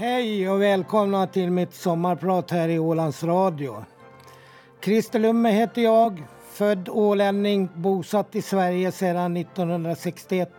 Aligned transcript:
Hej 0.00 0.50
och 0.50 0.62
välkomna 0.62 1.26
till 1.26 1.50
mitt 1.50 1.74
sommarprat 1.74 2.50
här 2.50 2.68
i 2.68 2.78
Ålands 2.78 3.24
Radio. 3.24 3.84
Christer 4.84 5.18
Lumme 5.18 5.50
heter 5.50 5.82
jag, 5.82 6.22
född 6.52 6.88
ålänning, 6.88 7.68
bosatt 7.74 8.36
i 8.36 8.42
Sverige 8.42 8.92
sedan 8.92 9.36
1961. 9.36 10.52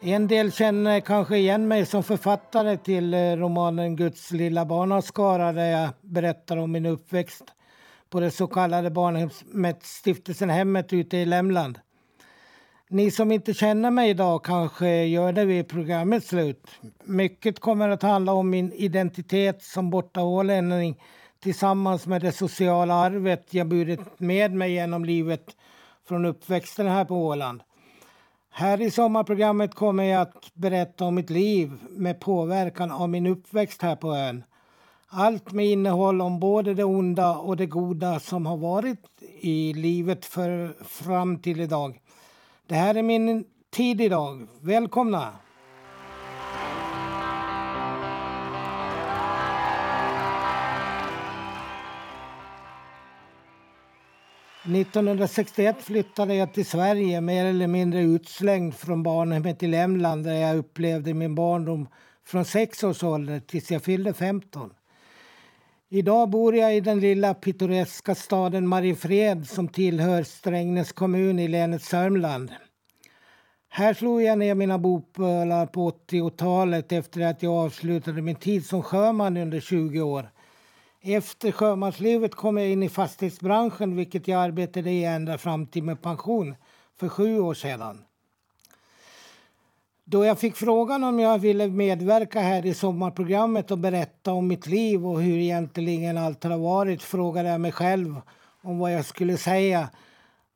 En 0.00 0.28
del 0.28 0.52
känner 0.52 1.00
kanske 1.00 1.36
igen 1.36 1.68
mig 1.68 1.86
som 1.86 2.02
författare 2.02 2.76
till 2.76 3.14
eh, 3.14 3.18
romanen 3.18 3.96
Guds 3.96 4.30
lilla 4.30 4.64
barnaskara 4.64 5.52
där 5.52 5.70
jag 5.70 5.90
berättar 6.00 6.56
om 6.56 6.72
min 6.72 6.86
uppväxt 6.86 7.44
på 8.10 8.20
det 8.20 8.30
så 8.30 8.46
kallade 8.46 8.90
barnhemmet 8.90 9.82
Stiftelsen 9.82 10.50
Hemmet 10.50 10.92
ute 10.92 11.16
i 11.16 11.24
Lämland. 11.24 11.78
Ni 12.92 13.10
som 13.10 13.32
inte 13.32 13.54
känner 13.54 13.90
mig 13.90 14.10
idag 14.10 14.44
kanske 14.44 15.04
gör 15.04 15.32
det 15.32 15.44
vid 15.44 15.68
programmets 15.68 16.28
slut. 16.28 16.66
Mycket 17.04 17.60
kommer 17.60 17.88
att 17.88 18.02
handla 18.02 18.32
om 18.32 18.50
min 18.50 18.72
identitet 18.72 19.62
som 19.62 19.90
bortaålänning 19.90 21.00
tillsammans 21.42 22.06
med 22.06 22.22
det 22.22 22.32
sociala 22.32 22.94
arvet 22.94 23.54
jag 23.54 23.68
burit 23.68 24.00
med 24.20 24.52
mig 24.52 24.72
genom 24.72 25.04
livet 25.04 25.56
från 26.08 26.24
uppväxten 26.24 26.86
här 26.86 27.04
på 27.04 27.14
Åland. 27.14 27.62
Här 28.50 28.80
i 28.80 28.90
sommarprogrammet 28.90 29.74
kommer 29.74 30.04
jag 30.04 30.22
att 30.22 30.54
berätta 30.54 31.04
om 31.04 31.14
mitt 31.14 31.30
liv 31.30 31.72
med 31.90 32.20
påverkan 32.20 32.90
av 32.90 33.08
min 33.08 33.26
uppväxt 33.26 33.82
här 33.82 33.96
på 33.96 34.14
ön. 34.14 34.44
Allt 35.08 35.52
med 35.52 35.66
innehåll 35.66 36.20
om 36.20 36.40
både 36.40 36.74
det 36.74 36.84
onda 36.84 37.36
och 37.36 37.56
det 37.56 37.66
goda 37.66 38.20
som 38.20 38.46
har 38.46 38.56
varit 38.56 39.06
i 39.40 39.72
livet 39.72 40.24
för, 40.24 40.84
fram 40.84 41.38
till 41.38 41.60
idag. 41.60 42.00
Det 42.70 42.76
här 42.76 42.94
är 42.94 43.02
min 43.02 43.44
tid 43.70 44.00
idag. 44.00 44.48
Välkomna! 44.60 45.32
1961 54.64 55.76
flyttade 55.82 56.34
jag 56.34 56.54
till 56.54 56.66
Sverige 56.66 57.20
mer 57.20 57.44
eller 57.44 57.66
mindre 57.66 58.00
utslängd 58.00 58.74
från 58.74 59.02
barnhemmet 59.02 59.62
i 59.62 59.66
Lämland 59.66 60.24
där 60.24 60.34
jag 60.34 60.56
upplevde 60.56 61.14
min 61.14 61.34
barndom 61.34 61.88
från 62.26 62.44
sex 62.44 62.84
års 62.84 63.02
ålder 63.02 63.40
tills 63.40 63.70
jag 63.70 63.82
fyllde 63.82 64.14
15. 64.14 64.70
Idag 65.92 66.30
bor 66.30 66.56
jag 66.56 66.76
i 66.76 66.80
den 66.80 67.00
lilla 67.00 67.34
pittoreska 67.34 68.14
staden 68.14 68.66
Mariefred 68.68 69.48
som 69.48 69.68
tillhör 69.68 70.22
Strängnäs 70.22 70.92
kommun 70.92 71.38
i 71.38 71.48
länet 71.48 71.82
Sörmland. 71.82 72.52
Här 73.68 73.94
slog 73.94 74.22
jag 74.22 74.38
ner 74.38 74.54
mina 74.54 74.78
bopölar 74.78 75.66
på 75.66 75.90
80-talet 75.90 76.92
efter 76.92 77.20
att 77.20 77.42
jag 77.42 77.52
avslutade 77.52 78.22
min 78.22 78.36
tid 78.36 78.66
som 78.66 78.82
sjöman 78.82 79.36
under 79.36 79.60
20 79.60 80.00
år. 80.00 80.30
Efter 81.00 81.52
sjömanslivet 81.52 82.34
kom 82.34 82.56
jag 82.56 82.68
in 82.68 82.82
i 82.82 82.88
fastighetsbranschen 82.88 83.96
vilket 83.96 84.28
jag 84.28 84.40
arbetade 84.40 84.90
i 84.90 85.04
ända 85.04 85.38
fram 85.38 85.66
till 85.66 85.82
min 85.82 85.96
pension 85.96 86.54
för 87.00 87.08
sju 87.08 87.40
år 87.40 87.54
sedan. 87.54 88.04
Då 90.10 90.24
jag 90.24 90.38
fick 90.38 90.56
frågan 90.56 91.04
om 91.04 91.18
jag 91.18 91.38
ville 91.38 91.68
medverka 91.68 92.40
här 92.40 92.66
i 92.66 92.74
sommarprogrammet 92.74 93.70
och 93.70 93.78
berätta 93.78 94.32
om 94.32 94.48
mitt 94.48 94.66
liv 94.66 95.06
och 95.06 95.22
hur 95.22 95.38
egentligen 95.38 96.18
allt 96.18 96.44
har 96.44 96.58
varit 96.58 97.02
frågade 97.02 97.48
jag 97.48 97.60
mig 97.60 97.72
själv 97.72 98.20
om 98.62 98.78
vad 98.78 98.92
jag 98.92 99.04
skulle 99.04 99.36
säga 99.36 99.88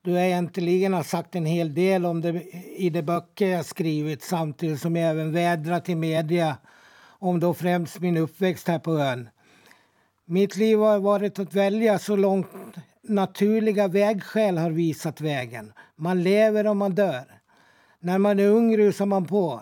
då 0.04 0.10
jag 0.10 0.26
egentligen 0.26 0.92
har 0.94 1.02
sagt 1.02 1.34
en 1.34 1.46
hel 1.46 1.74
del 1.74 2.06
om 2.06 2.20
det 2.20 2.42
i 2.76 2.90
de 2.90 3.02
böcker 3.02 3.46
jag 3.46 3.64
skrivit 3.64 4.22
samtidigt 4.22 4.80
som 4.80 4.96
jag 4.96 5.10
även 5.10 5.32
vädrat 5.32 5.88
i 5.88 5.94
media 5.94 6.56
om 7.06 7.40
då 7.40 7.54
främst 7.54 8.00
min 8.00 8.16
uppväxt 8.16 8.68
här 8.68 8.78
på 8.78 8.98
ön. 8.98 9.28
Mitt 10.24 10.56
liv 10.56 10.78
har 10.78 10.98
varit 10.98 11.38
att 11.38 11.54
välja 11.54 11.98
så 11.98 12.16
långt 12.16 12.48
naturliga 13.02 13.88
vägskäl 13.88 14.58
har 14.58 14.70
visat 14.70 15.20
vägen. 15.20 15.72
Man 15.96 16.22
lever 16.22 16.66
och 16.66 16.76
man 16.76 16.94
dör. 16.94 17.43
När 18.04 18.18
man 18.18 18.40
är 18.40 18.48
ung 18.48 18.76
rusar 18.76 19.06
man 19.06 19.26
på. 19.26 19.60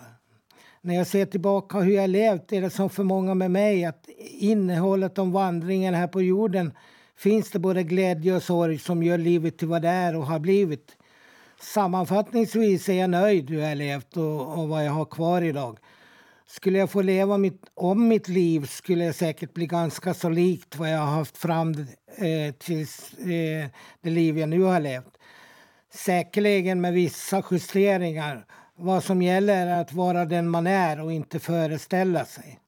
När 0.81 0.95
jag 0.95 1.07
ser 1.07 1.25
tillbaka 1.25 1.79
hur 1.79 1.93
jag 1.93 2.09
levt 2.09 2.53
är 2.53 2.61
det 2.61 2.69
som 2.69 2.89
för 2.89 3.03
många 3.03 3.33
med 3.33 3.51
mig 3.51 3.85
att 3.85 4.09
innehållet 4.39 5.17
om 5.17 5.31
vandringen 5.31 5.93
här 5.93 6.07
på 6.07 6.21
jorden 6.21 6.73
finns 7.17 7.51
det 7.51 7.59
både 7.59 7.83
glädje 7.83 8.35
och 8.35 8.43
sorg 8.43 8.79
som 8.79 9.03
gör 9.03 9.17
livet 9.17 9.57
till 9.57 9.67
vad 9.67 9.81
det 9.81 9.89
är 9.89 10.15
och 10.15 10.25
har 10.25 10.39
blivit. 10.39 10.97
Sammanfattningsvis 11.61 12.89
är 12.89 12.93
jag 12.93 13.09
nöjd 13.09 13.49
hur 13.49 13.59
jag 13.59 13.77
levt 13.77 14.17
och, 14.17 14.59
och 14.59 14.67
vad 14.69 14.85
jag 14.85 14.91
har 14.91 15.05
kvar 15.05 15.41
idag. 15.41 15.77
Skulle 16.47 16.79
jag 16.79 16.89
få 16.89 17.01
leva 17.01 17.37
mitt, 17.37 17.61
om 17.73 18.07
mitt 18.07 18.27
liv 18.27 18.65
skulle 18.65 19.05
jag 19.05 19.15
säkert 19.15 19.53
bli 19.53 19.67
ganska 19.67 20.13
så 20.13 20.29
likt 20.29 20.77
vad 20.77 20.91
jag 20.91 20.99
har 20.99 21.11
haft 21.11 21.37
fram 21.37 21.71
eh, 22.17 22.53
till 22.57 22.81
eh, 23.19 23.69
det 24.01 24.09
liv 24.09 24.37
jag 24.37 24.49
nu 24.49 24.61
har 24.61 24.79
levt. 24.79 25.17
Säkerligen 25.93 26.81
med 26.81 26.93
vissa 26.93 27.43
justeringar. 27.51 28.45
Vad 28.75 29.03
som 29.03 29.21
gäller 29.21 29.67
är 29.67 29.81
att 29.81 29.93
vara 29.93 30.25
den 30.25 30.49
man 30.49 30.67
är 30.67 31.01
och 31.01 31.13
inte 31.13 31.39
föreställa 31.39 32.25
sig. 32.25 32.59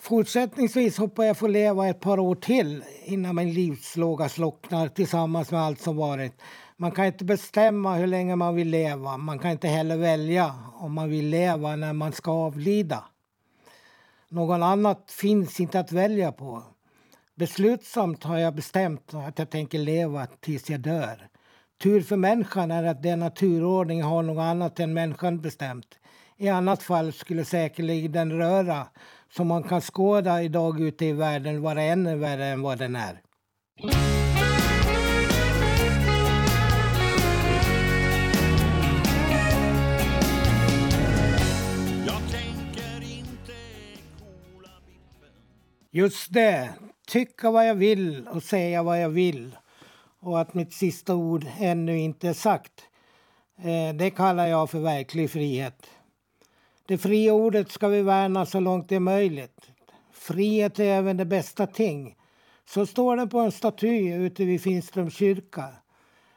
Fortsättningsvis 0.00 0.98
hoppas 0.98 1.24
jag 1.26 1.36
få 1.36 1.46
leva 1.46 1.88
ett 1.88 2.00
par 2.00 2.18
år 2.18 2.34
till 2.34 2.84
innan 3.04 3.36
min 3.36 3.52
livslåga 3.52 4.28
slocknar 4.28 4.88
tillsammans 4.88 5.50
med 5.50 5.60
allt 5.60 5.80
som 5.80 5.96
varit. 5.96 6.32
Man 6.76 6.92
kan 6.92 7.06
inte 7.06 7.24
bestämma 7.24 7.94
hur 7.94 8.06
länge 8.06 8.36
man 8.36 8.54
vill 8.54 8.68
leva. 8.68 9.16
Man 9.16 9.38
kan 9.38 9.50
inte 9.50 9.68
heller 9.68 9.96
välja 9.96 10.54
om 10.74 10.92
man 10.92 11.10
vill 11.10 11.28
leva 11.28 11.76
när 11.76 11.92
man 11.92 12.12
ska 12.12 12.30
avlida. 12.30 13.04
Någon 14.28 14.62
annat 14.62 15.10
finns 15.10 15.60
inte 15.60 15.80
att 15.80 15.92
välja 15.92 16.32
på. 16.32 16.62
Beslutsamt 17.34 18.24
har 18.24 18.38
jag 18.38 18.54
bestämt 18.54 19.14
att 19.14 19.38
jag 19.38 19.50
tänker 19.50 19.78
leva 19.78 20.26
tills 20.26 20.70
jag 20.70 20.80
dör. 20.80 21.28
Tur 21.82 22.00
för 22.00 22.16
människan 22.16 22.70
är 22.70 22.84
att 22.84 23.02
den 23.02 23.18
naturordning 23.18 24.02
har 24.02 24.22
något 24.22 24.42
annat 24.42 24.80
än 24.80 24.94
människan 24.94 25.40
bestämt. 25.40 25.98
I 26.36 26.48
annat 26.48 26.82
fall 26.82 27.12
skulle 27.12 27.44
säkerligen 27.44 28.12
den 28.12 28.32
röra 28.32 28.86
som 29.30 29.46
man 29.46 29.62
kan 29.62 29.80
skåda 29.80 30.42
idag 30.42 30.80
ute 30.80 31.06
i 31.06 31.12
världen 31.12 31.62
vara 31.62 31.82
ännu 31.82 32.16
värre 32.16 32.46
än 32.46 32.62
vad 32.62 32.78
den 32.78 32.96
är. 32.96 33.20
Just 45.90 46.32
det. 46.32 46.70
Tycka 47.06 47.50
vad 47.50 47.68
jag 47.68 47.74
vill 47.74 48.28
och 48.28 48.42
säga 48.42 48.82
vad 48.82 49.02
jag 49.02 49.08
vill. 49.08 49.56
Och 50.20 50.40
att 50.40 50.54
mitt 50.54 50.72
sista 50.72 51.14
ord 51.14 51.46
ännu 51.58 51.98
inte 51.98 52.28
är 52.28 52.32
sagt. 52.32 52.82
Eh, 53.62 53.94
det 53.94 54.10
kallar 54.10 54.46
jag 54.46 54.70
för 54.70 54.80
verklig 54.80 55.30
frihet. 55.30 55.86
Det 56.86 56.98
fria 56.98 57.32
ordet 57.32 57.70
ska 57.70 57.88
vi 57.88 58.02
värna 58.02 58.46
så 58.46 58.60
långt 58.60 58.88
det 58.88 58.96
är 58.96 59.00
möjligt. 59.00 59.70
Frihet 60.12 60.78
är 60.78 60.84
även 60.84 61.16
det 61.16 61.24
bästa 61.24 61.66
ting. 61.66 62.16
Så 62.68 62.86
står 62.86 63.16
det 63.16 63.26
på 63.26 63.38
en 63.38 63.52
staty 63.52 64.12
ute 64.12 64.44
vid 64.44 64.62
Finströms 64.62 65.14
kyrka. 65.14 65.64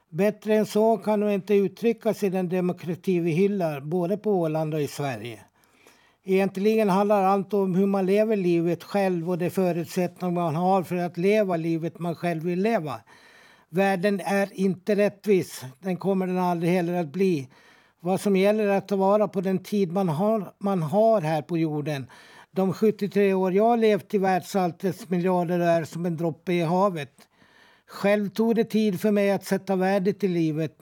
Bättre 0.09 0.55
än 0.55 0.65
så 0.65 0.97
kan 0.97 1.19
nog 1.19 1.31
inte 1.31 1.53
uttryckas 1.53 2.23
i 2.23 2.29
den 2.29 2.49
demokrati 2.49 3.19
vi 3.19 3.31
hyllar 3.31 3.81
både 3.81 4.17
på 4.17 4.31
Åland 4.31 4.73
och 4.73 4.81
i 4.81 4.87
Sverige. 4.87 5.39
Egentligen 6.23 6.89
handlar 6.89 7.23
allt 7.23 7.53
om 7.53 7.75
hur 7.75 7.85
man 7.85 8.05
lever 8.05 8.35
livet 8.35 8.83
själv 8.83 9.29
och 9.29 9.37
de 9.37 9.49
förutsättningar 9.49 10.33
man 10.33 10.55
har 10.55 10.83
för 10.83 10.95
att 10.95 11.17
leva 11.17 11.57
livet 11.57 11.99
man 11.99 12.15
själv 12.15 12.43
vill 12.43 12.61
leva. 12.61 13.01
Världen 13.73 14.19
är 14.19 14.49
inte 14.53 14.95
rättvis. 14.95 15.65
Den 15.79 15.97
kommer 15.97 16.27
den 16.27 16.37
aldrig 16.37 16.71
heller 16.71 16.93
att 16.93 17.11
bli. 17.11 17.49
Vad 17.99 18.21
som 18.21 18.35
gäller 18.35 18.67
är 18.67 18.77
att 18.77 18.87
ta 18.87 18.95
vara 18.95 19.27
på 19.27 19.41
den 19.41 19.63
tid 19.63 19.91
man 19.91 20.09
har, 20.09 20.53
man 20.59 20.81
har 20.81 21.21
här 21.21 21.41
på 21.41 21.57
jorden. 21.57 22.07
De 22.51 22.73
73 22.73 23.33
år 23.33 23.53
jag 23.53 23.63
har 23.63 23.77
levt 23.77 24.13
i 24.13 24.17
världsalltets 24.17 25.09
miljarder 25.09 25.59
är 25.59 25.83
som 25.83 26.05
en 26.05 26.17
droppe 26.17 26.53
i 26.53 26.61
havet. 26.61 27.13
Själv 27.87 28.29
tog 28.29 28.55
det 28.55 28.63
tid 28.63 29.01
för 29.01 29.11
mig 29.11 29.31
att 29.31 29.45
sätta 29.45 29.75
värdet 29.75 30.23
i 30.23 30.27
livet 30.27 30.77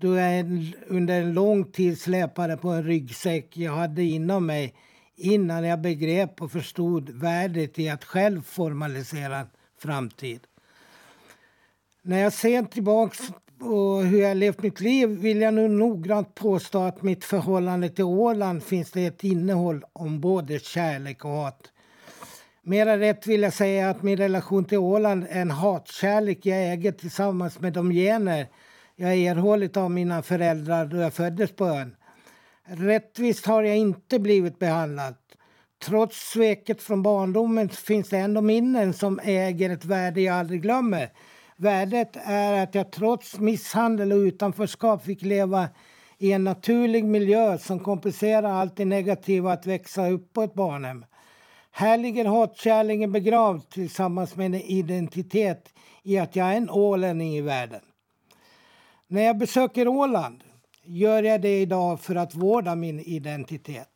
då 0.00 0.16
jag 0.16 0.46
under 0.86 1.20
en 1.20 1.34
lång 1.34 1.64
tid 1.64 2.00
släpade 2.00 2.56
på 2.56 2.68
en 2.68 2.84
ryggsäck 2.84 3.56
jag 3.56 3.72
hade 3.72 4.02
inom 4.02 4.46
mig 4.46 4.74
innan 5.16 5.64
jag 5.64 5.80
begrep 5.80 6.42
och 6.42 6.52
förstod 6.52 7.10
värdet 7.10 7.78
i 7.78 7.88
att 7.88 8.04
själv 8.04 8.42
formalisera 8.42 9.46
framtid. 9.78 10.40
När 12.02 12.18
jag 12.18 12.32
ser 12.32 12.62
tillbaka 12.62 13.16
på 13.58 13.96
hur 13.96 14.22
jag 14.22 14.36
levt 14.36 14.62
mitt 14.62 14.80
liv 14.80 15.08
vill 15.08 15.40
jag 15.40 15.54
nu 15.54 15.68
noggrant 15.68 16.34
påstå 16.34 16.82
att 16.82 17.02
mitt 17.02 17.24
förhållande 17.24 17.88
till 17.88 18.04
Åland 18.04 18.62
finns 18.62 18.90
det 18.90 19.06
ett 19.06 19.24
innehåll 19.24 19.84
om 19.92 20.20
både 20.20 20.58
kärlek 20.58 21.24
och 21.24 21.30
hat. 21.30 21.72
Mera 22.62 22.98
rätt 22.98 23.26
vill 23.26 23.42
jag 23.42 23.52
säga 23.52 23.90
att 23.90 24.02
min 24.02 24.16
relation 24.16 24.64
till 24.64 24.78
Åland 24.78 25.26
är 25.30 25.40
en 25.40 25.50
hatkärlek 25.50 26.46
jag 26.46 26.72
äger 26.72 26.92
tillsammans 26.92 27.60
med 27.60 27.72
de 27.72 27.90
gener 27.90 28.46
jag 28.96 29.14
erhållit 29.14 29.76
av 29.76 29.90
mina 29.90 30.22
föräldrar 30.22 30.86
då 30.86 30.96
jag 30.96 31.14
föddes 31.14 31.52
på 31.52 31.66
ön. 31.66 31.96
Rättvist 32.64 33.46
har 33.46 33.62
jag 33.62 33.76
inte 33.76 34.18
blivit 34.18 34.58
behandlad. 34.58 35.14
Trots 35.84 36.30
sveket 36.30 36.82
från 36.82 37.02
barndomen 37.02 37.68
finns 37.68 38.08
det 38.08 38.18
ändå 38.18 38.40
minnen 38.40 38.92
som 38.92 39.20
äger 39.22 39.70
ett 39.70 39.84
värde 39.84 40.20
jag 40.20 40.36
aldrig 40.36 40.62
glömmer. 40.62 41.10
Värdet 41.62 42.16
är 42.24 42.62
att 42.62 42.74
jag 42.74 42.90
trots 42.90 43.38
misshandel 43.38 44.12
och 44.12 44.18
utanförskap 44.18 45.04
fick 45.04 45.22
leva 45.22 45.68
i 46.18 46.32
en 46.32 46.44
naturlig 46.44 47.04
miljö 47.04 47.58
som 47.58 47.80
kompenserar 47.80 48.52
allt 48.52 48.76
det 48.76 48.84
negativa 48.84 49.52
att 49.52 49.66
växa 49.66 50.10
upp 50.10 50.32
på 50.32 50.42
ett 50.42 50.54
barnhem. 50.54 51.04
Här 51.70 51.98
ligger 51.98 52.24
hatkärleken 52.24 53.12
begravd 53.12 53.68
tillsammans 53.68 54.36
med 54.36 54.46
en 54.46 54.54
identitet 54.54 55.72
i 56.02 56.18
att 56.18 56.36
jag 56.36 56.52
är 56.52 56.56
en 56.56 56.70
ålänning 56.70 57.36
i 57.36 57.40
världen. 57.40 57.80
När 59.06 59.22
jag 59.22 59.38
besöker 59.38 59.88
Åland 59.88 60.44
gör 60.84 61.22
jag 61.22 61.42
det 61.42 61.60
idag 61.60 62.00
för 62.00 62.14
att 62.14 62.34
vårda 62.34 62.74
min 62.74 63.00
identitet. 63.00 63.92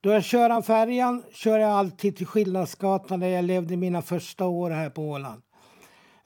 Då 0.00 0.10
jag 0.10 0.24
kör 0.24 0.62
färjan 0.62 1.22
kör 1.32 1.58
jag 1.58 1.70
alltid 1.70 2.16
till 2.16 2.26
Skillnadsgatan 2.26 3.20
där 3.20 3.28
jag 3.28 3.44
levde 3.44 3.76
mina 3.76 4.02
första 4.02 4.46
år 4.46 4.70
här 4.70 4.90
på 4.90 5.02
Åland. 5.02 5.43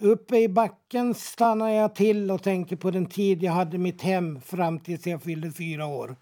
Uppe 0.00 0.36
i 0.36 0.48
backen 0.48 1.14
stannar 1.14 1.68
jag 1.68 1.94
till 1.94 2.30
och 2.30 2.42
tänker 2.42 2.76
på 2.76 2.90
den 2.90 3.06
tid 3.06 3.42
jag 3.42 3.52
hade 3.52 3.78
mitt 3.78 4.02
hem 4.02 4.40
fram 4.40 4.80
tills 4.80 5.06
jag 5.06 5.22
fyllde 5.22 5.52
fyra 5.52 5.86
år. 5.86 6.16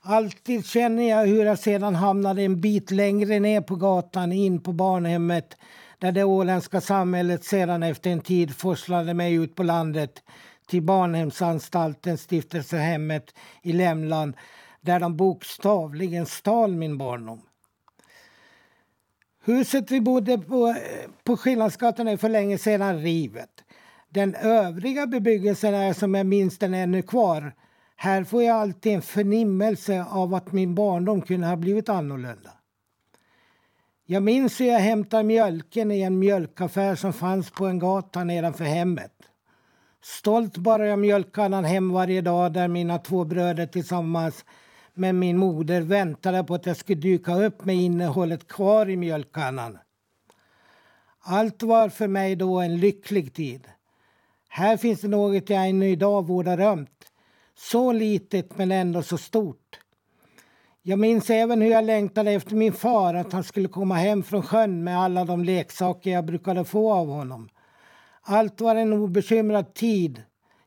Alltid 0.00 0.66
känner 0.66 1.08
jag 1.08 1.26
hur 1.26 1.44
jag 1.44 1.58
sedan 1.58 1.94
hamnade 1.94 2.42
en 2.42 2.60
bit 2.60 2.90
längre 2.90 3.40
ner 3.40 3.60
på 3.60 3.76
gatan 3.76 4.32
in 4.32 4.62
på 4.62 4.72
barnhemmet 4.72 5.56
där 5.98 6.12
det 6.12 6.24
åländska 6.24 6.80
samhället 6.80 7.44
sedan 7.44 7.82
efter 7.82 8.10
en 8.10 8.20
tid 8.20 8.56
forslade 8.56 9.14
mig 9.14 9.34
ut 9.34 9.54
på 9.54 9.62
landet 9.62 10.22
till 10.66 10.82
barnhemsanstalten 10.82 12.18
Stiftelsehemmet 12.18 13.34
i 13.62 13.72
Lämland 13.72 14.34
där 14.80 15.00
de 15.00 15.16
bokstavligen 15.16 16.26
stal 16.26 16.76
min 16.76 16.98
barndom. 16.98 17.42
Huset 19.46 19.90
vi 19.90 20.00
bodde 20.00 20.38
på, 20.38 20.74
på 21.24 21.36
Skillnadsgatan 21.36 22.08
är 22.08 22.16
för 22.16 22.28
länge 22.28 22.58
sedan 22.58 22.98
rivet. 22.98 23.50
Den 24.08 24.34
övriga 24.34 25.06
bebyggelsen 25.06 25.74
är 25.74 25.92
som 25.92 26.14
jag 26.14 26.26
minns 26.26 26.58
den 26.58 26.74
ännu 26.74 27.02
kvar. 27.02 27.54
Här 27.96 28.24
får 28.24 28.42
jag 28.42 28.56
alltid 28.56 28.92
en 28.92 29.02
förnimmelse 29.02 30.04
av 30.10 30.34
att 30.34 30.52
min 30.52 30.74
barndom 30.74 31.22
kunde 31.22 31.46
ha 31.46 31.56
blivit 31.56 31.88
annorlunda. 31.88 32.50
Jag 34.06 34.22
minns 34.22 34.60
hur 34.60 34.66
jag 34.66 34.78
hämtade 34.78 35.22
mjölken 35.22 35.90
i 35.90 36.00
en 36.00 36.18
mjölkaffär 36.18 36.94
som 36.94 37.12
fanns 37.12 37.50
på 37.50 37.66
en 37.66 37.78
gata 37.78 38.24
nedanför 38.24 38.64
hemmet. 38.64 39.12
Stolt 40.02 40.56
bar 40.56 40.80
jag 40.80 40.98
mjölkkannan 40.98 41.64
hem 41.64 41.92
varje 41.92 42.20
dag 42.20 42.52
där 42.52 42.68
mina 42.68 42.98
två 42.98 43.24
bröder 43.24 43.66
tillsammans 43.66 44.44
med 44.96 45.14
min 45.14 45.38
moder 45.38 45.80
väntade 45.80 46.44
på 46.44 46.54
att 46.54 46.66
jag 46.66 46.76
skulle 46.76 47.00
dyka 47.00 47.34
upp 47.34 47.64
med 47.64 47.76
innehållet 47.76 48.48
kvar 48.48 48.90
i 48.90 48.96
mjölkkannan. 48.96 49.78
Allt 51.20 51.62
var 51.62 51.88
för 51.88 52.08
mig 52.08 52.36
då 52.36 52.60
en 52.60 52.76
lycklig 52.76 53.34
tid. 53.34 53.68
Här 54.48 54.76
finns 54.76 55.00
det 55.00 55.08
något 55.08 55.50
jag 55.50 55.68
ännu 55.68 55.88
idag 55.88 56.26
vårdar 56.26 56.58
ömt. 56.58 57.12
Så 57.54 57.92
litet 57.92 58.58
men 58.58 58.72
ändå 58.72 59.02
så 59.02 59.18
stort. 59.18 59.78
Jag 60.82 60.98
minns 60.98 61.30
även 61.30 61.62
hur 61.62 61.70
jag 61.70 61.84
längtade 61.84 62.30
efter 62.30 62.56
min 62.56 62.72
far, 62.72 63.14
att 63.14 63.32
han 63.32 63.44
skulle 63.44 63.68
komma 63.68 63.94
hem 63.94 64.22
från 64.22 64.42
sjön 64.42 64.84
med 64.84 64.98
alla 64.98 65.24
de 65.24 65.44
leksaker 65.44 66.10
jag 66.10 66.24
brukade 66.26 66.64
få 66.64 66.92
av 66.92 67.08
honom. 67.08 67.48
Allt 68.22 68.60
var 68.60 68.76
en 68.76 68.92
obekymrad 68.92 69.74
tid 69.74 70.22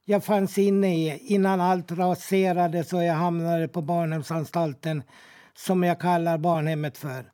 jag 0.09 0.23
fanns 0.23 0.57
inne 0.57 0.95
i 0.95 1.17
innan 1.17 1.61
allt 1.61 1.91
raserades 1.91 2.93
och 2.93 3.03
jag 3.03 3.13
hamnade 3.13 3.67
på 3.67 3.81
barnhemsanstalten 3.81 5.03
som 5.55 5.83
jag 5.83 5.99
kallar 5.99 6.37
barnhemmet 6.37 6.97
för. 6.97 7.25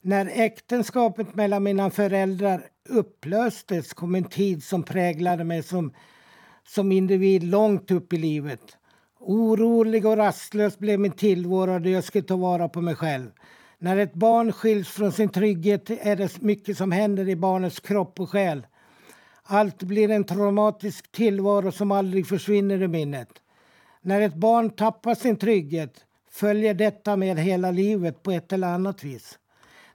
När 0.00 0.30
äktenskapet 0.34 1.34
mellan 1.34 1.62
mina 1.62 1.90
föräldrar 1.90 2.62
upplöstes 2.88 3.92
kom 3.92 4.14
en 4.14 4.24
tid 4.24 4.64
som 4.64 4.82
präglade 4.82 5.44
mig 5.44 5.62
som, 5.62 5.92
som 6.68 6.92
individ 6.92 7.42
långt 7.42 7.90
upp 7.90 8.12
i 8.12 8.16
livet. 8.16 8.76
Orolig 9.20 10.06
och 10.06 10.16
rastlös 10.16 10.78
blev 10.78 11.00
min 11.00 11.12
tillvaro 11.12 11.78
då 11.78 11.90
jag 11.90 12.04
skulle 12.04 12.24
ta 12.24 12.36
vara 12.36 12.68
på 12.68 12.80
mig 12.80 12.94
själv. 12.94 13.30
När 13.78 13.96
ett 13.96 14.14
barn 14.14 14.52
skiljs 14.52 14.88
från 14.88 15.12
sin 15.12 15.28
trygghet 15.28 15.90
är 15.90 16.16
det 16.16 16.42
mycket 16.42 16.78
som 16.78 16.92
händer 16.92 17.28
i 17.28 17.36
barnets 17.36 17.80
kropp 17.80 18.20
och 18.20 18.30
själ. 18.30 18.66
Allt 19.50 19.82
blir 19.82 20.10
en 20.10 20.24
traumatisk 20.24 21.12
tillvaro 21.12 21.72
som 21.72 21.92
aldrig 21.92 22.26
försvinner 22.26 22.82
ur 22.82 22.88
minnet. 22.88 23.28
När 24.02 24.20
ett 24.20 24.34
barn 24.34 24.70
tappar 24.70 25.14
sin 25.14 25.36
trygghet 25.36 26.04
följer 26.30 26.74
detta 26.74 27.16
med 27.16 27.38
hela 27.38 27.70
livet 27.70 28.22
på 28.22 28.30
ett 28.30 28.52
eller 28.52 28.68
annat 28.68 29.04
vis. 29.04 29.38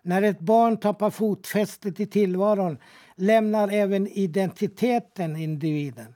När 0.01 0.21
ett 0.21 0.39
barn 0.39 0.77
tappar 0.77 1.09
fotfästet 1.09 1.99
i 1.99 2.05
tillvaron 2.05 2.77
lämnar 3.15 3.67
även 3.67 4.07
identiteten 4.07 5.35
individen. 5.35 6.15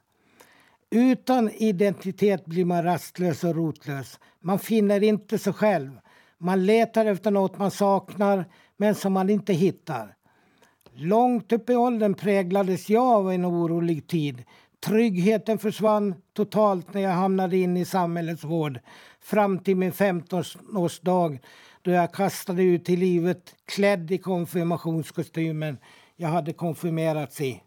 Utan 0.90 1.50
identitet 1.50 2.46
blir 2.46 2.66
man 2.66 2.84
rastlös 2.84 3.44
och 3.44 3.56
rotlös. 3.56 4.20
Man 4.40 4.60
finner 4.60 5.04
inte 5.04 5.38
sig 5.38 5.54
själv. 5.54 6.00
Man 6.38 6.66
letar 6.66 7.06
efter 7.06 7.32
något 7.32 7.58
man 7.58 7.72
saknar 7.72 8.46
men 8.78 8.96
som 8.96 9.14
man 9.14 9.30
inte 9.30 9.54
hittar. 9.54 10.17
Långt 11.00 11.52
upp 11.52 11.70
i 11.70 11.76
åldern 11.76 12.14
präglades 12.14 12.90
jag 12.90 13.04
av 13.04 13.32
en 13.32 13.46
orolig 13.46 14.08
tid. 14.08 14.44
Tryggheten 14.86 15.60
försvann 15.60 16.16
totalt 16.34 16.94
när 16.94 17.02
jag 17.02 17.12
hamnade 17.12 17.58
in 17.58 17.78
i 17.78 17.86
samhällets 17.86 18.44
vård 18.44 18.80
fram 19.22 19.60
till 19.60 19.76
min 19.78 19.92
15-årsdag 19.92 21.40
då 21.82 21.92
jag 21.92 22.14
kastade 22.14 22.64
ut 22.64 22.90
i 22.90 22.96
livet 22.96 23.56
klädd 23.66 24.12
i 24.12 24.18
konfirmationskostymen 24.18 25.78
jag 26.16 26.30
hade 26.30 26.54
konfirmerats 26.54 27.42
i. 27.42 27.62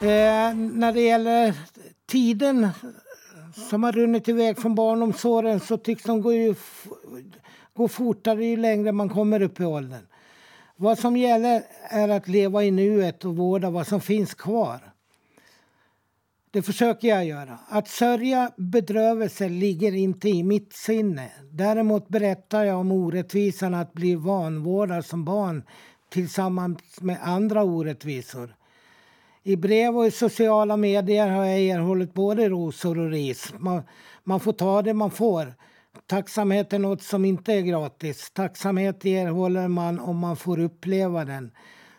Eh, 0.00 0.54
när 0.54 0.92
det 0.92 1.00
gäller 1.00 1.54
tiden 2.08 2.68
som 3.70 3.82
har 3.82 3.92
runnit 3.92 4.28
iväg 4.28 4.58
från 4.58 4.74
barnomsorgen 4.74 5.60
så 5.60 5.76
tycks 5.76 6.02
de 6.02 6.22
gå, 6.22 6.32
ju, 6.32 6.54
gå 7.74 7.88
fortare 7.88 8.44
ju 8.44 8.56
längre 8.56 8.92
man 8.92 9.08
kommer 9.08 9.42
upp 9.42 9.60
i 9.60 9.64
åldern. 9.64 10.06
Vad 10.76 10.98
som 10.98 11.16
gäller 11.16 11.62
är 11.82 12.08
att 12.08 12.28
leva 12.28 12.64
i 12.64 12.70
nuet 12.70 13.24
och 13.24 13.36
vårda 13.36 13.70
vad 13.70 13.86
som 13.86 14.00
finns 14.00 14.34
kvar. 14.34 14.80
Det 16.50 16.62
försöker 16.62 17.08
jag 17.08 17.24
göra. 17.24 17.58
Att 17.68 17.88
sörja 17.88 18.50
bedrövelser 18.56 19.48
ligger 19.48 19.94
inte 19.94 20.28
i 20.28 20.42
mitt 20.42 20.72
sinne. 20.72 21.30
Däremot 21.50 22.08
berättar 22.08 22.64
jag 22.64 22.78
om 22.78 22.92
orättvisan 22.92 23.74
att 23.74 23.92
bli 23.92 24.14
vanvårdad 24.14 25.04
som 25.04 25.24
barn 25.24 25.62
tillsammans 26.08 27.00
med 27.00 27.18
andra 27.22 27.62
orättvisor. 27.62 28.54
I 29.48 29.56
brev 29.56 29.96
och 29.96 30.06
i 30.06 30.10
sociala 30.10 30.76
medier 30.76 31.28
har 31.28 31.44
jag 31.44 31.60
erhållit 31.60 32.14
både 32.14 32.48
rosor 32.48 32.98
och 32.98 33.10
ris. 33.10 33.54
Man, 33.58 33.82
man 34.24 34.40
får 34.40 34.52
ta 34.52 34.82
det 34.82 34.94
man 34.94 35.10
får. 35.10 35.54
Tacksamhet 36.06 36.72
är 36.72 36.78
något 36.78 37.02
som 37.02 37.24
inte 37.24 37.52
är 37.52 37.60
gratis. 37.60 38.30
Tacksamhet 38.30 39.04
erhåller 39.04 39.68
man 39.68 40.00
om 40.00 40.18
man 40.18 40.36
får 40.36 40.58
uppleva 40.60 41.24
den. 41.24 41.50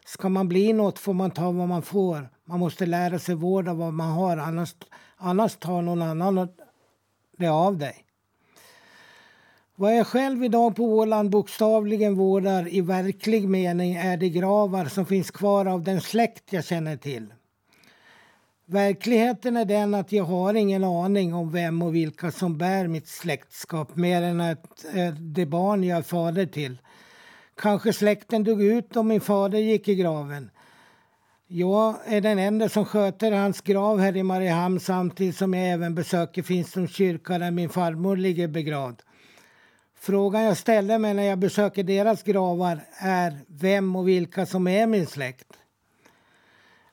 Ska 0.05 0.29
man 0.29 0.49
bli 0.49 0.73
något 0.73 0.99
får 0.99 1.13
man 1.13 1.31
ta 1.31 1.51
vad 1.51 1.67
man 1.67 1.81
får. 1.81 2.29
Man 2.45 2.59
måste 2.59 2.85
lära 2.85 3.19
sig 3.19 3.35
vårda 3.35 3.73
vad 3.73 3.93
man 3.93 4.11
har, 4.11 4.37
annars, 4.37 4.75
annars 5.17 5.55
tar 5.55 5.81
någon 5.81 6.01
annan 6.01 6.47
det 7.37 7.47
av 7.47 7.77
dig. 7.77 8.05
Vad 9.75 9.97
jag 9.97 10.07
själv 10.07 10.43
idag 10.43 10.75
på 10.75 10.83
Åland 10.83 11.29
bokstavligen 11.29 12.15
vårdar 12.15 12.73
i 12.73 12.81
verklig 12.81 13.49
mening 13.49 13.95
är 13.95 14.17
de 14.17 14.29
gravar 14.29 14.85
som 14.85 15.05
finns 15.05 15.31
kvar 15.31 15.65
av 15.65 15.83
den 15.83 16.01
släkt 16.01 16.53
jag 16.53 16.65
känner 16.65 16.97
till. 16.97 17.33
Verkligheten 18.71 19.57
är 19.57 19.65
den 19.65 19.93
att 19.93 20.11
jag 20.11 20.23
har 20.23 20.53
ingen 20.53 20.83
aning 20.83 21.33
om 21.33 21.51
vem 21.51 21.81
och 21.81 21.95
vilka 21.95 22.31
som 22.31 22.57
bär 22.57 22.87
mitt 22.87 23.07
släktskap 23.07 23.95
mer 23.95 24.21
än 24.21 24.41
att 24.41 24.85
eh, 24.93 25.13
det 25.13 25.45
barn 25.45 25.83
jag 25.83 25.97
är 25.97 26.01
fader 26.01 26.45
till. 26.45 26.77
Kanske 27.55 27.93
släkten 27.93 28.43
dog 28.43 28.63
ut 28.63 28.95
om 28.95 29.07
min 29.07 29.21
fader 29.21 29.59
gick 29.59 29.87
i 29.87 29.95
graven. 29.95 30.51
Jag 31.47 31.95
är 32.05 32.21
den 32.21 32.39
enda 32.39 32.69
som 32.69 32.85
sköter 32.85 33.31
hans 33.31 33.61
grav 33.61 33.99
här 33.99 34.17
i 34.17 34.23
Mariehamn 34.23 34.79
samtidigt 34.79 35.37
som 35.37 35.53
jag 35.53 35.69
även 35.69 35.95
besöker 35.95 36.43
Finströms 36.43 36.91
kyrka 36.91 37.37
där 37.37 37.51
min 37.51 37.69
farmor 37.69 38.17
ligger 38.17 38.47
begravd. 38.47 39.01
Frågan 39.99 40.43
jag 40.43 40.57
ställer 40.57 40.97
mig 40.97 41.13
när 41.13 41.23
jag 41.23 41.39
besöker 41.39 41.83
deras 41.83 42.23
gravar 42.23 42.79
är 42.97 43.39
vem 43.47 43.95
och 43.95 44.07
vilka 44.07 44.45
som 44.45 44.67
är 44.67 44.87
min 44.87 45.07
släkt. 45.07 45.53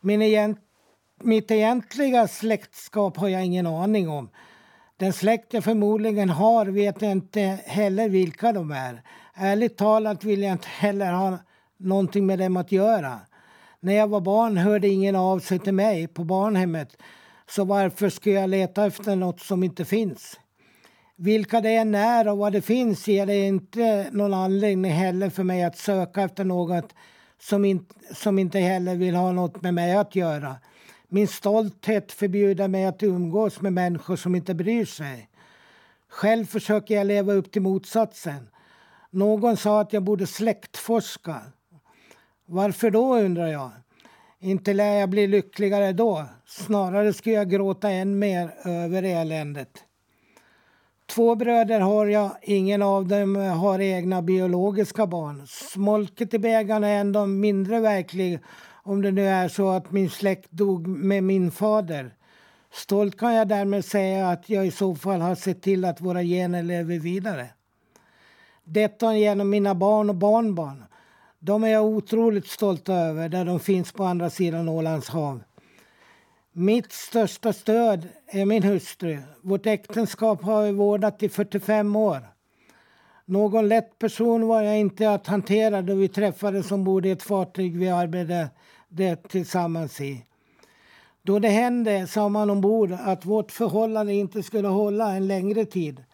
Min 0.00 0.23
egent 0.23 0.59
mitt 1.23 1.50
egentliga 1.50 2.28
släktskap 2.28 3.16
har 3.16 3.28
jag 3.28 3.44
ingen 3.44 3.66
aning 3.66 4.08
om. 4.08 4.30
Den 4.96 5.12
släkt 5.12 5.52
jag 5.52 5.64
förmodligen 5.64 6.30
har 6.30 6.66
vet 6.66 7.02
jag 7.02 7.12
inte 7.12 7.58
heller 7.64 8.08
vilka 8.08 8.52
de 8.52 8.70
är. 8.70 9.02
Ärligt 9.35 9.76
talat 9.76 10.25
vill 10.25 10.42
jag 10.42 10.52
inte 10.52 10.68
heller 10.68 11.12
ha 11.12 11.38
någonting 11.76 12.26
med 12.26 12.38
dem 12.38 12.56
att 12.56 12.73
göra. 12.73 13.20
När 13.80 13.92
jag 13.92 14.08
var 14.08 14.20
barn 14.20 14.56
hörde 14.56 14.88
ingen 14.88 15.16
av 15.16 15.38
sig 15.38 15.58
till 15.58 15.75
mig 15.75 16.06
på 16.06 16.25
barnhemmet. 16.25 16.96
Så 17.49 17.64
varför 17.64 18.08
ska 18.08 18.30
jag 18.30 18.50
leta 18.50 18.87
efter 18.87 19.16
något 19.16 19.40
som 19.40 19.62
inte 19.62 19.85
finns? 19.85 20.40
Vilka 21.16 21.61
det 21.61 21.76
än 21.76 21.94
är 21.94 22.28
och 22.28 22.38
vad 22.38 22.52
det 22.52 22.62
finns 22.62 23.08
ger 23.08 23.26
det 23.26 23.46
inte 23.46 24.06
någon 24.12 24.35
anledning 24.35 24.92
heller 24.92 25.30
för 25.30 25.42
mig 25.42 25.64
att 25.64 25.78
söka 25.78 26.23
efter 26.23 26.44
något 26.44 26.94
som, 27.40 27.64
in, 27.64 27.87
som 28.14 28.38
inte 28.38 28.58
heller 28.58 28.94
vill 28.94 29.14
ha 29.14 29.32
något 29.32 29.62
med 29.62 29.75
mig 29.75 29.96
att 29.96 30.16
göra. 30.16 30.56
Min 31.08 31.28
stolthet 31.28 32.12
förbjuder 32.12 32.68
mig 32.68 32.86
att 32.86 33.02
umgås 33.02 33.60
med 33.60 33.72
människor 33.72 34.16
som 34.16 34.34
inte 34.34 34.54
bryr 34.54 34.84
sig. 34.84 35.28
Själv 36.08 36.44
försöker 36.44 36.94
jag 36.94 37.06
leva 37.06 37.32
upp 37.32 37.52
till 37.52 37.62
motsatsen. 37.62 38.48
Någon 39.10 39.56
sa 39.56 39.80
att 39.80 39.92
jag 39.92 40.02
borde 40.02 40.26
släktforska. 40.26 41.40
Varför 42.46 42.90
då, 42.90 43.16
undrar 43.16 43.46
jag. 43.46 43.70
Inte 44.40 44.72
lär 44.72 44.94
jag 44.94 45.08
bli 45.08 45.26
lyckligare 45.26 45.92
då. 45.92 46.25
Snarare 46.46 47.12
skulle 47.12 47.34
jag 47.34 47.50
gråta 47.50 47.90
än 47.90 48.18
mer 48.18 48.54
över 48.64 49.02
eländet. 49.02 49.84
Två 51.06 51.34
bröder 51.34 51.80
har 51.80 52.06
jag. 52.06 52.30
Ingen 52.42 52.82
av 52.82 53.08
dem 53.08 53.36
har 53.36 53.80
egna 53.80 54.22
biologiska 54.22 55.06
barn. 55.06 55.46
Smolket 55.46 56.34
i 56.34 56.38
bägaren 56.38 56.84
är 56.84 57.00
ändå 57.00 57.26
mindre 57.26 57.80
verklig 57.80 58.40
om 58.86 59.02
det 59.02 59.10
nu 59.10 59.26
är 59.26 59.48
så 59.48 59.68
att 59.68 59.92
min 59.92 60.10
släkt 60.10 60.50
dog 60.50 60.86
med 60.86 61.24
min 61.24 61.50
fader. 61.50 62.14
Stolt 62.72 63.18
kan 63.18 63.34
jag 63.34 63.48
därmed 63.48 63.84
säga 63.84 64.28
att 64.28 64.50
jag 64.50 64.66
i 64.66 64.70
så 64.70 64.94
fall 64.94 65.20
har 65.20 65.34
sett 65.34 65.62
till 65.62 65.84
att 65.84 66.00
våra 66.00 66.22
gener 66.22 66.62
lever 66.62 66.98
vidare. 66.98 67.46
Detta 68.64 69.16
genom 69.16 69.50
mina 69.50 69.74
barn 69.74 70.10
och 70.10 70.16
barnbarn. 70.16 70.84
De 71.38 71.64
är 71.64 71.68
jag 71.68 71.84
otroligt 71.84 72.46
stolt 72.46 72.88
över 72.88 73.28
där 73.28 73.44
de 73.44 73.60
finns 73.60 73.92
på 73.92 74.04
andra 74.04 74.30
sidan 74.30 74.68
Ålands 74.68 75.08
hav. 75.08 75.42
Mitt 76.52 76.92
största 76.92 77.52
stöd 77.52 78.08
är 78.26 78.44
min 78.44 78.62
hustru. 78.62 79.18
Vårt 79.42 79.66
äktenskap 79.66 80.42
har 80.42 80.62
vi 80.62 80.72
vårdat 80.72 81.22
i 81.22 81.28
45 81.28 81.96
år. 81.96 82.20
Någon 83.24 83.68
lätt 83.68 83.98
person 83.98 84.46
var 84.46 84.62
jag 84.62 84.78
inte 84.78 85.10
att 85.10 85.26
hantera 85.26 85.82
då 85.82 85.94
vi 85.94 86.08
träffades 86.08 86.72
ombord 86.72 87.06
i 87.06 87.10
ett 87.10 87.22
fartyg 87.22 87.76
vi 87.76 87.88
arbetade 87.88 88.48
tillsammans 89.28 90.00
i. 90.00 90.26
Då 91.22 91.38
det 91.38 91.48
hände 91.48 92.06
sa 92.06 92.28
man 92.28 92.50
ombord 92.50 92.92
att 92.92 93.26
vårt 93.26 93.52
förhållande 93.52 94.14
inte 94.14 94.42
skulle 94.42 94.68
hålla 94.68 95.12
en 95.12 95.26
längre 95.26 95.64
tid. 95.64 96.04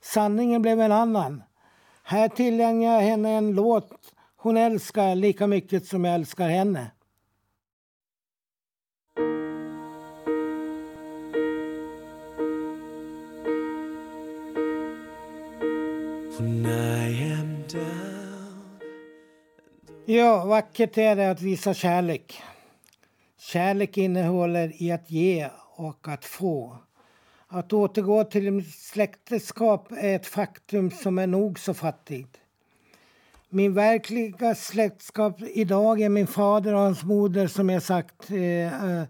Sanningen 0.00 0.62
blev 0.62 0.80
en 0.80 0.92
annan. 0.92 1.42
Här 2.02 2.28
tillägnar 2.28 2.94
jag 2.94 3.00
henne 3.00 3.30
en 3.30 3.54
låt 3.54 4.14
hon 4.42 4.56
älskar 4.56 5.14
lika 5.14 5.46
mycket 5.46 5.86
som 5.86 6.04
jag 6.04 6.14
älskar 6.14 6.48
henne. 6.48 6.90
Ja, 20.12 20.44
vackert 20.44 20.98
är 20.98 21.16
det 21.16 21.30
att 21.30 21.42
visa 21.42 21.74
kärlek. 21.74 22.42
Kärlek 23.38 23.98
innehåller 23.98 24.82
i 24.82 24.92
att 24.92 25.10
ge 25.10 25.48
och 25.76 26.08
att 26.08 26.24
få. 26.24 26.76
Att 27.48 27.72
återgå 27.72 28.24
till 28.24 28.72
släktskap 28.72 29.92
är 29.92 30.16
ett 30.16 30.26
faktum 30.26 30.90
som 30.90 31.18
är 31.18 31.26
nog 31.26 31.58
så 31.58 31.74
fattigt. 31.74 32.36
Min 33.48 33.74
verkliga 33.74 34.54
släktskap 34.54 35.42
idag 35.42 36.00
är 36.00 36.08
min 36.08 36.26
fader 36.26 36.74
och 36.74 36.80
hans 36.80 37.02
moder 37.02 37.46
som 37.46 37.68
jag 37.68 37.82
sagt 37.82 38.30
eh, 38.30 39.00
eh, 39.00 39.02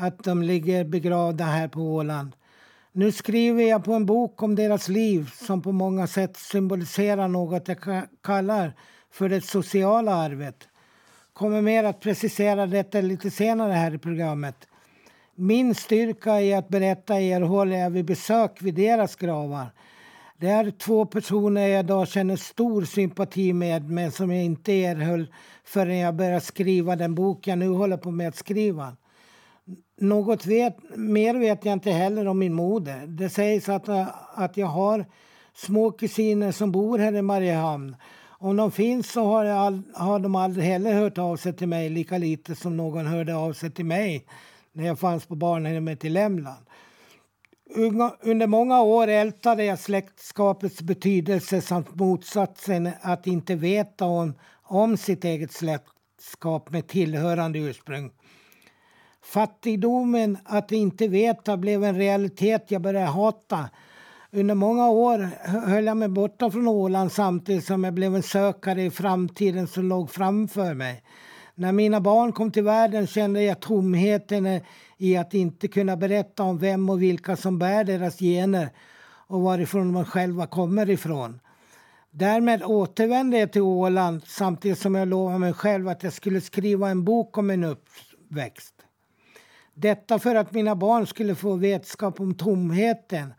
att 0.00 0.24
de 0.24 0.42
ligger 0.42 0.84
begravda 0.84 1.44
här 1.44 1.68
på 1.68 1.80
Åland. 1.80 2.36
Nu 2.92 3.12
skriver 3.12 3.62
jag 3.62 3.84
på 3.84 3.92
en 3.92 4.06
bok 4.06 4.42
om 4.42 4.54
deras 4.54 4.88
liv 4.88 5.30
som 5.34 5.62
på 5.62 5.72
många 5.72 6.06
sätt 6.06 6.36
symboliserar 6.36 7.28
något 7.28 7.68
jag 7.68 8.06
kallar 8.22 8.72
för 9.16 9.28
det 9.28 9.40
sociala 9.40 10.14
arvet. 10.14 10.68
Kommer 11.32 11.62
mer 11.62 11.84
att 11.84 12.00
precisera 12.00 12.66
detta 12.66 13.00
lite 13.00 13.30
senare 13.30 13.72
här 13.72 13.94
i 13.94 13.98
programmet. 13.98 14.68
Min 15.34 15.74
styrka 15.74 16.40
i 16.40 16.54
att 16.54 16.68
berätta 16.68 17.20
erhåller 17.20 17.76
jag 17.76 17.90
vid 17.90 18.04
besök 18.04 18.62
vid 18.62 18.74
deras 18.74 19.16
gravar. 19.16 19.66
Det 20.38 20.48
är 20.48 20.70
två 20.70 21.06
personer 21.06 21.66
jag 21.66 21.80
idag 21.80 22.08
känner 22.08 22.36
stor 22.36 22.84
sympati 22.84 23.52
med 23.52 23.90
men 23.90 24.12
som 24.12 24.32
jag 24.32 24.44
inte 24.44 24.72
erhöll 24.72 25.32
förrän 25.64 25.98
jag 25.98 26.14
började 26.14 26.40
skriva 26.40 26.96
den 26.96 27.14
bok 27.14 27.46
jag 27.46 27.58
nu 27.58 27.68
håller 27.68 27.96
på 27.96 28.10
med 28.10 28.28
att 28.28 28.36
skriva. 28.36 28.96
Något 30.00 30.46
vet, 30.46 30.76
mer 30.96 31.34
vet 31.34 31.64
jag 31.64 31.72
inte 31.72 31.90
heller 31.90 32.28
om 32.28 32.38
min 32.38 32.54
moder. 32.54 33.06
Det 33.06 33.30
sägs 33.30 33.68
att, 33.68 33.88
att 34.34 34.56
jag 34.56 34.66
har 34.66 35.06
små 35.54 35.90
kusiner 35.90 36.52
som 36.52 36.72
bor 36.72 36.98
här 36.98 37.14
i 37.14 37.22
Mariehamn. 37.22 37.96
Om 38.38 38.56
de 38.56 38.70
finns 38.70 39.12
så 39.12 39.24
har, 39.24 39.44
jag, 39.44 39.82
har 39.94 40.18
de 40.18 40.34
aldrig 40.34 40.64
heller 40.64 40.92
hört 40.92 41.18
av 41.18 41.36
sig 41.36 41.52
till 41.52 41.68
mig 41.68 41.88
lika 41.88 42.18
lite 42.18 42.54
som 42.54 42.76
någon 42.76 43.06
hörde 43.06 43.36
av 43.36 43.52
sig 43.52 43.70
till 43.70 43.84
mig 43.84 44.26
när 44.72 44.86
jag 44.86 44.98
fanns 44.98 45.26
på 45.26 45.34
barnhemmet 45.34 46.04
i 46.04 46.08
Lämland. 46.08 46.66
Under 48.22 48.46
många 48.46 48.82
år 48.82 49.08
ältade 49.08 49.64
jag 49.64 49.78
släktskapets 49.78 50.82
betydelse 50.82 51.60
samt 51.60 51.94
motsatsen 51.94 52.90
att 53.00 53.26
inte 53.26 53.54
veta 53.54 54.04
om, 54.04 54.34
om 54.62 54.96
sitt 54.96 55.24
eget 55.24 55.52
släktskap 55.52 56.70
med 56.70 56.86
tillhörande 56.86 57.58
ursprung. 57.58 58.10
Fattigdomen 59.22 60.38
att 60.44 60.72
inte 60.72 61.08
veta 61.08 61.56
blev 61.56 61.84
en 61.84 61.96
realitet 61.96 62.64
jag 62.68 62.82
började 62.82 63.06
hata. 63.06 63.68
Under 64.36 64.54
många 64.54 64.88
år 64.88 65.30
höll 65.66 65.84
jag 65.84 65.96
mig 65.96 66.08
borta 66.08 66.50
från 66.50 66.68
Åland 66.68 67.12
samtidigt 67.12 67.64
som 67.64 67.84
jag 67.84 67.94
blev 67.94 68.16
en 68.16 68.22
sökare 68.22 68.82
i 68.82 68.90
framtiden 68.90 69.66
som 69.66 69.88
låg 69.88 70.10
framför 70.10 70.74
mig. 70.74 71.02
När 71.54 71.72
mina 71.72 72.00
barn 72.00 72.32
kom 72.32 72.50
till 72.50 72.62
världen 72.62 73.06
kände 73.06 73.42
jag 73.42 73.60
tomheten 73.60 74.60
i 74.98 75.16
att 75.16 75.34
inte 75.34 75.68
kunna 75.68 75.96
berätta 75.96 76.42
om 76.42 76.58
vem 76.58 76.90
och 76.90 77.02
vilka 77.02 77.36
som 77.36 77.58
bär 77.58 77.84
deras 77.84 78.18
gener 78.18 78.68
och 79.26 79.40
varifrån 79.40 79.92
de 79.92 80.04
själva 80.04 80.46
kommer 80.46 80.90
ifrån. 80.90 81.40
Därmed 82.10 82.62
återvände 82.62 83.38
jag 83.38 83.52
till 83.52 83.62
Åland 83.62 84.22
samtidigt 84.26 84.78
som 84.78 84.94
jag 84.94 85.08
lovade 85.08 85.38
mig 85.38 85.52
själv 85.52 85.88
att 85.88 86.02
jag 86.02 86.12
skulle 86.12 86.40
skriva 86.40 86.88
en 86.88 87.04
bok 87.04 87.38
om 87.38 87.46
min 87.46 87.64
uppväxt. 87.64 88.74
Detta 89.74 90.18
för 90.18 90.34
att 90.34 90.52
mina 90.52 90.76
barn 90.76 91.06
skulle 91.06 91.34
få 91.34 91.54
vetskap 91.54 92.20
om 92.20 92.34
tomheten. 92.34 93.32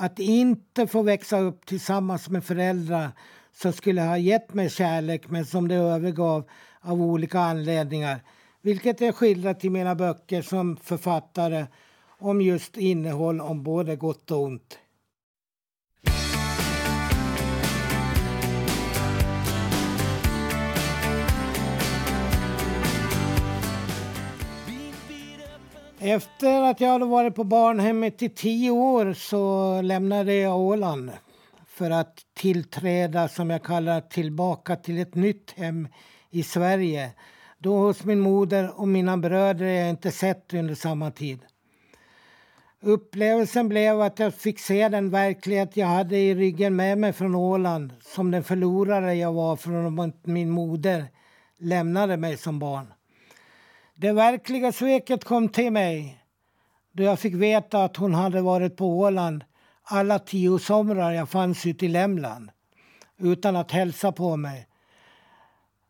Att 0.00 0.18
inte 0.18 0.86
få 0.86 1.02
växa 1.02 1.38
upp 1.40 1.66
tillsammans 1.66 2.28
med 2.28 2.44
föräldrar 2.44 3.10
som 3.52 3.72
skulle 3.72 4.02
ha 4.02 4.18
gett 4.18 4.54
mig 4.54 4.70
kärlek 4.70 5.30
men 5.30 5.46
som 5.46 5.68
de 5.68 5.74
övergav 5.74 6.44
av 6.80 7.02
olika 7.02 7.40
anledningar. 7.40 8.20
Vilket 8.62 9.00
är 9.00 9.12
skildrat 9.12 9.64
i 9.64 9.70
mina 9.70 9.94
böcker 9.94 10.42
som 10.42 10.76
författare 10.76 11.66
om 12.18 12.40
just 12.40 12.76
innehåll 12.76 13.40
om 13.40 13.62
både 13.62 13.96
gott 13.96 14.30
och 14.30 14.42
ont. 14.42 14.78
Efter 26.00 26.62
att 26.62 26.80
jag 26.80 26.88
hade 26.88 27.04
varit 27.04 27.34
på 27.34 27.44
barnhemmet 27.44 28.22
i 28.22 28.28
tio 28.28 28.70
år 28.70 29.12
så 29.12 29.80
lämnade 29.82 30.34
jag 30.34 30.58
Åland 30.58 31.10
för 31.66 31.90
att 31.90 32.18
tillträda, 32.34 33.28
som 33.28 33.50
jag 33.50 33.62
kallar 33.62 34.00
tillbaka 34.00 34.76
till 34.76 34.98
ett 34.98 35.14
nytt 35.14 35.50
hem 35.56 35.88
i 36.30 36.42
Sverige. 36.42 37.10
Då 37.58 37.76
hos 37.76 38.04
min 38.04 38.20
moder 38.20 38.80
och 38.80 38.88
mina 38.88 39.16
bröder 39.16 39.66
jag 39.66 39.90
inte 39.90 40.10
sett 40.10 40.54
under 40.54 40.74
samma 40.74 41.10
tid. 41.10 41.38
Upplevelsen 42.80 43.68
blev 43.68 44.00
att 44.00 44.18
jag 44.18 44.34
fick 44.34 44.60
se 44.60 44.88
den 44.88 45.10
verklighet 45.10 45.76
jag 45.76 45.86
hade 45.86 46.16
i 46.18 46.34
ryggen 46.34 46.76
med 46.76 46.98
mig 46.98 47.12
från 47.12 47.34
Åland 47.34 47.92
som 48.00 48.30
den 48.30 48.44
förlorare 48.44 49.14
jag 49.14 49.32
var 49.32 49.56
från 49.56 50.00
att 50.00 50.26
min 50.26 50.50
moder 50.50 51.04
lämnade 51.58 52.16
mig 52.16 52.36
som 52.36 52.58
barn. 52.58 52.86
Det 54.00 54.12
verkliga 54.12 54.72
sveket 54.72 55.24
kom 55.24 55.48
till 55.48 55.72
mig 55.72 56.24
då 56.92 57.02
jag 57.02 57.18
fick 57.18 57.34
veta 57.34 57.84
att 57.84 57.96
hon 57.96 58.14
hade 58.14 58.40
varit 58.40 58.76
på 58.76 58.98
Åland 58.98 59.44
alla 59.82 60.18
tio 60.18 60.58
somrar 60.58 61.12
jag 61.12 61.28
fanns 61.28 61.66
ute 61.66 61.86
i 61.86 61.88
Lämland 61.88 62.50
utan 63.16 63.56
att 63.56 63.70
hälsa 63.70 64.12
på 64.12 64.36
mig. 64.36 64.66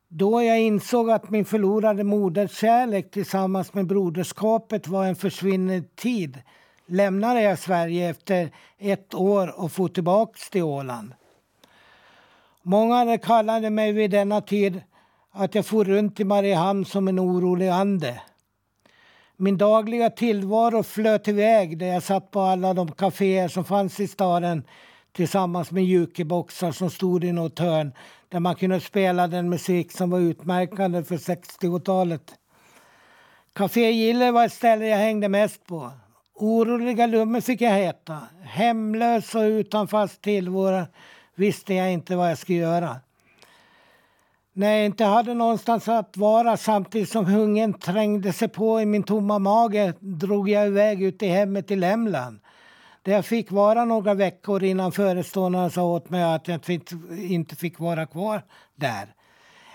Då 0.09 0.43
jag 0.43 0.61
insåg 0.61 1.11
att 1.11 1.31
min 1.31 1.45
förlorade 1.45 2.05
moderskärlek 2.05 3.11
tillsammans 3.11 3.75
med 3.75 3.87
broderskapet 3.87 4.89
var 4.89 5.05
en 5.05 5.17
försvinnande 5.17 5.83
tid 5.83 6.43
lämnade 6.87 7.43
jag 7.43 7.59
Sverige 7.59 8.11
efter 8.11 8.51
ett 8.79 9.15
år 9.15 9.61
och 9.61 9.73
for 9.73 9.89
tillbaka 9.89 10.39
till 10.51 10.63
Åland. 10.63 11.13
Många 12.63 13.19
kallade 13.19 13.71
mig 13.71 13.93
vid 13.93 14.11
denna 14.11 14.41
tid 14.41 14.83
att 15.33 15.55
jag 15.55 15.67
for 15.67 15.85
runt 15.85 16.21
i 16.21 16.25
Mariehamn 16.25 16.85
som 16.85 17.09
en 17.09 17.21
orolig 17.21 17.69
ande. 17.69 18.21
Min 19.37 19.59
dagliga 19.59 20.11
tillvaro 20.11 20.83
flöt 20.83 21.29
iväg 21.29 21.79
där 21.79 21.87
jag 21.87 22.03
satt 22.03 22.31
på 22.31 22.41
alla 22.41 22.75
de 22.75 22.93
kaféer 22.93 23.49
som 23.49 23.65
fanns 23.65 24.01
i 24.01 24.09
staden 24.09 24.65
tillsammans 25.13 25.71
med 25.71 25.85
jukeboxar 25.85 26.73
som 26.73 26.91
stod 26.91 27.25
i 27.25 27.33
något 27.33 27.59
hörn 27.59 27.93
där 28.29 28.41
man 28.41 28.55
kunde 28.55 28.81
spela 28.81 29.27
den 29.27 29.49
musik 29.49 29.93
som 29.93 30.11
var 30.11 30.19
utmärkande 30.19 31.05
för 31.05 31.17
60-talet. 31.17 32.35
Café 33.53 33.91
Gille 33.91 34.31
var 34.31 34.45
ett 34.45 34.53
ställe 34.53 34.87
jag 34.87 34.99
hängde 34.99 35.29
mest 35.29 35.67
på. 35.67 35.91
Oroliga 36.35 37.07
Lumme 37.07 37.41
fick 37.41 37.61
jag 37.61 37.73
heta. 37.73 38.19
Hemlös 38.43 39.35
och 39.35 39.41
utan 39.41 39.89
fast 39.89 40.23
tillvaro 40.23 40.87
visste 41.35 41.75
jag 41.75 41.93
inte 41.93 42.17
vad 42.17 42.31
jag 42.31 42.39
skulle 42.39 42.59
göra. 42.59 42.97
När 44.59 44.77
jag 44.77 44.85
inte 44.87 45.05
hade 45.05 45.35
någonstans 45.35 45.89
att 45.89 46.17
vara 46.17 46.57
samtidigt 46.57 47.09
som 47.09 47.27
hungern 47.27 47.73
trängde 47.73 48.33
sig 48.33 48.49
på 48.49 48.81
i 48.81 48.87
min 48.87 49.03
tomma 49.03 49.39
mage 49.39 49.93
drog 50.01 50.49
jag 50.49 50.67
iväg 50.67 51.03
ut 51.03 51.23
i 51.23 51.27
hemmet 51.27 51.71
i 51.71 51.77
Lämland. 51.77 52.41
Där 53.03 53.13
jag 53.13 53.25
fick 53.25 53.51
vara 53.51 53.85
några 53.85 54.15
veckor 54.15 54.65
innan 54.65 54.93
föreståndaren 54.93 55.71
sa 55.71 55.83
åt 55.83 56.11
mig 56.11 56.23
att 56.23 56.49
jag 56.49 56.61
inte 57.11 57.57
fick 57.57 57.79
vara 57.79 58.07
kvar 58.07 58.43
där. 58.75 59.15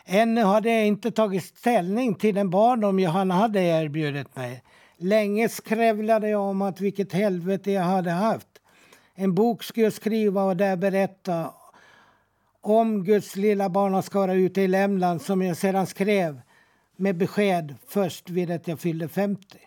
Ännu 0.05 0.43
hade 0.43 0.69
jag 0.69 0.87
inte 0.87 1.11
tagit 1.11 1.43
ställning 1.43 2.15
till 2.15 2.35
den 2.35 2.49
barndom 2.49 2.99
Johanna 2.99 3.33
hade 3.33 3.61
erbjudit 3.61 4.35
mig. 4.35 4.63
Länge 4.97 5.49
skrävlade 5.49 6.29
jag 6.29 6.41
om 6.41 6.61
att 6.61 6.81
vilket 6.81 7.13
helvete 7.13 7.71
jag 7.71 7.83
hade 7.83 8.11
haft. 8.11 8.47
En 9.15 9.35
bok 9.35 9.63
skulle 9.63 9.85
jag 9.85 9.93
skriva 9.93 10.43
och 10.43 10.57
där 10.57 10.75
berätta 10.75 11.49
om 12.63 13.03
Guds 13.03 13.35
lilla 13.35 13.69
barnaskara 13.69 14.33
ute 14.33 14.61
i 14.61 14.67
Lämland 14.67 15.21
som 15.21 15.41
jag 15.41 15.57
sedan 15.57 15.87
skrev 15.87 16.41
med 16.95 17.17
besked 17.17 17.75
först 17.87 18.29
vid 18.29 18.51
att 18.51 18.67
jag 18.67 18.79
fyllde 18.79 19.07
50. 19.07 19.57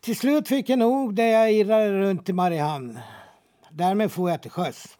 Till 0.00 0.16
slut 0.16 0.48
fick 0.48 0.68
jag 0.68 0.78
nog 0.78 1.14
där 1.14 1.26
jag 1.26 1.52
irrade 1.52 2.00
runt 2.00 2.28
i 2.28 2.32
Mariehamn. 2.32 2.98
Därmed 3.70 4.12
får 4.12 4.30
jag 4.30 4.42
till 4.42 4.50
sjöss. 4.50 4.98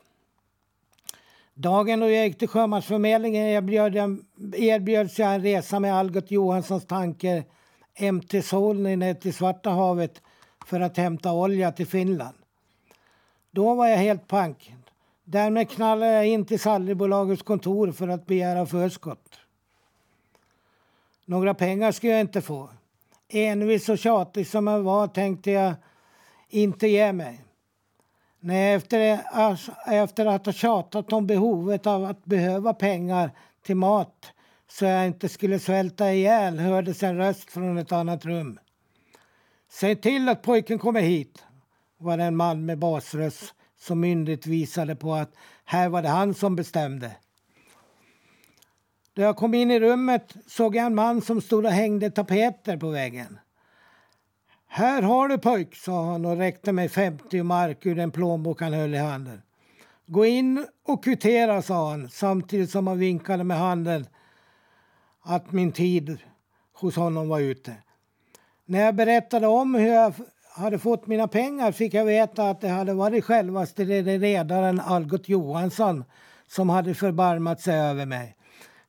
Dagen 1.54 2.00
då 2.00 2.10
jag 2.10 2.26
gick 2.26 2.38
till 2.38 2.48
Sjömansförmedlingen 2.48 3.46
erbjöd 3.46 3.94
jag, 3.94 4.18
erbjöds 4.54 5.18
jag 5.18 5.34
en 5.34 5.42
resa 5.42 5.80
med 5.80 5.94
Algot 5.94 6.30
Johanssons 6.30 6.86
tanker 6.86 7.44
MT 8.12 8.42
Solny 8.44 8.96
ner 8.96 9.14
till 9.14 9.34
Svarta 9.34 9.70
havet 9.70 10.22
för 10.66 10.80
att 10.80 10.96
hämta 10.96 11.32
olja 11.32 11.72
till 11.72 11.86
Finland. 11.86 12.36
Då 13.50 13.74
var 13.74 13.88
jag 13.88 13.96
helt 13.96 14.28
pank. 14.28 14.74
Därmed 15.30 15.70
knallade 15.70 16.12
jag 16.12 16.26
in 16.26 16.44
till 16.44 16.60
Sallibolagets 16.60 17.42
kontor 17.42 17.92
för 17.92 18.08
att 18.08 18.26
begära 18.26 18.66
förskott. 18.66 19.38
Några 21.24 21.54
pengar 21.54 21.92
skulle 21.92 22.12
jag 22.12 22.20
inte 22.20 22.40
få. 22.40 22.70
Envis 23.28 23.88
och 23.88 23.98
tjatig 23.98 24.46
som 24.46 24.66
jag 24.66 24.82
var 24.82 25.08
tänkte 25.08 25.50
jag 25.50 25.74
inte 26.48 26.88
ge 26.88 27.12
mig. 27.12 27.44
Nej, 28.40 28.74
efter, 28.74 29.20
alltså, 29.32 29.72
efter 29.86 30.26
att 30.26 30.46
ha 30.46 30.52
tjatat 30.52 31.12
om 31.12 31.26
behovet 31.26 31.86
av 31.86 32.04
att 32.04 32.24
behöva 32.24 32.74
pengar 32.74 33.30
till 33.62 33.76
mat 33.76 34.32
så 34.68 34.84
jag 34.84 35.06
inte 35.06 35.28
skulle 35.28 35.58
svälta 35.58 36.12
ihjäl 36.12 36.58
hördes 36.58 37.02
en 37.02 37.16
röst 37.16 37.50
från 37.50 37.78
ett 37.78 37.92
annat 37.92 38.24
rum. 38.24 38.58
Säg 39.68 39.96
till 39.96 40.28
att 40.28 40.42
pojken 40.42 40.78
kommer 40.78 41.00
hit, 41.00 41.44
var 41.98 42.16
det 42.16 42.24
en 42.24 42.36
man 42.36 42.66
med 42.66 42.78
basröst 42.78 43.54
som 43.80 44.00
myndigt 44.00 44.46
visade 44.46 44.96
på 44.96 45.14
att 45.14 45.34
här 45.64 45.88
var 45.88 46.02
det 46.02 46.08
han 46.08 46.34
som 46.34 46.56
bestämde. 46.56 47.16
Då 49.12 49.22
jag 49.22 49.36
kom 49.36 49.54
in 49.54 49.70
i 49.70 49.80
rummet 49.80 50.36
såg 50.46 50.76
jag 50.76 50.86
en 50.86 50.94
man 50.94 51.22
som 51.22 51.40
stod 51.40 51.64
och 51.64 51.72
hängde 51.72 52.10
tapeter 52.10 52.76
på 52.76 52.90
väggen. 52.90 53.38
Här 54.68 55.02
har 55.02 55.28
du 55.28 55.38
pojk, 55.38 55.76
sa 55.76 56.04
han 56.04 56.24
och 56.24 56.36
räckte 56.36 56.72
mig 56.72 56.88
50 56.88 57.42
mark 57.42 57.86
ur 57.86 57.94
den 57.94 58.10
plånbok 58.10 58.60
han 58.60 58.72
höll 58.72 58.94
i 58.94 58.98
handen. 58.98 59.42
Gå 60.06 60.26
in 60.26 60.66
och 60.84 61.04
kvittera, 61.04 61.62
sa 61.62 61.90
han 61.90 62.08
samtidigt 62.08 62.70
som 62.70 62.86
han 62.86 62.98
vinkade 62.98 63.44
med 63.44 63.58
handen 63.58 64.06
att 65.22 65.52
min 65.52 65.72
tid 65.72 66.18
hos 66.72 66.96
honom 66.96 67.28
var 67.28 67.40
ute. 67.40 67.76
När 68.64 68.80
jag 68.80 68.94
berättade 68.94 69.46
om 69.46 69.74
hur 69.74 69.88
jag 69.94 70.14
hade 70.52 70.78
fått 70.78 71.06
mina 71.06 71.28
pengar 71.28 71.72
fick 71.72 71.94
jag 71.94 72.04
veta 72.04 72.50
att 72.50 72.60
det 72.60 72.68
hade 72.68 72.94
varit 72.94 73.24
självaste 73.24 73.84
redaren 73.84 74.80
Algot 74.80 75.28
Johansson 75.28 76.04
som 76.46 76.68
hade 76.68 76.94
förbarmat 76.94 77.60
sig 77.60 77.80
över 77.80 78.06
mig. 78.06 78.36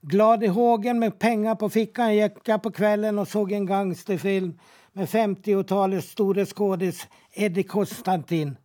Glad 0.01 0.43
i 0.43 0.47
hågen 0.47 0.99
med 0.99 1.19
pengar 1.19 1.55
på 1.55 1.69
fickan 1.69 2.15
gick 2.15 2.31
jag 2.45 2.63
på 2.63 2.71
kvällen 2.71 3.19
och 3.19 3.27
såg 3.27 3.51
en 3.51 3.65
gangsterfilm 3.65 4.59
med 4.93 5.07
50-talets 5.07 6.11
store 6.11 6.45
skådis 6.45 7.07
Eddie 7.33 7.63
Konstantin. 7.63 8.57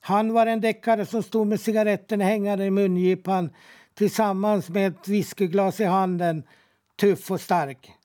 Han 0.00 0.32
var 0.32 0.46
en 0.46 0.60
deckare 0.60 1.06
som 1.06 1.22
stod 1.22 1.46
med 1.46 1.60
cigaretten 1.60 2.20
hängande 2.20 2.64
i 2.64 2.70
mungipan 2.70 3.50
tillsammans 3.94 4.68
med 4.68 4.88
ett 4.88 5.08
whiskyglas 5.08 5.80
i 5.80 5.84
handen, 5.84 6.42
tuff 7.00 7.30
och 7.30 7.40
stark. 7.40 7.97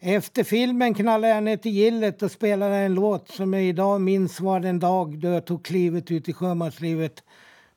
Efter 0.00 0.44
filmen 0.44 0.94
knallade 0.94 1.34
jag 1.34 1.42
ner 1.42 1.56
till 1.56 1.72
gillet 1.72 2.22
och 2.22 2.30
spelade 2.30 2.76
en 2.76 2.94
låt 2.94 3.28
som 3.28 3.52
jag 3.52 3.64
idag 3.64 4.00
minns 4.00 4.40
var 4.40 4.60
den 4.60 4.78
dag 4.78 5.18
då 5.18 5.28
jag 5.28 5.44
tog 5.46 5.64
klivet 5.64 6.10
ut 6.10 6.28
i 6.28 6.32
sjömanslivet 6.32 7.22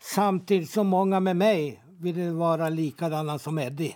samtidigt 0.01 0.69
som 0.69 0.87
många 0.87 1.19
med 1.19 1.35
mig 1.35 1.83
ville 1.99 2.31
vara 2.31 2.69
likadana 2.69 3.39
som 3.39 3.59
Eddie. 3.59 3.95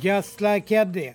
Just 0.00 0.40
like 0.40 0.74
Eddie. 0.74 1.14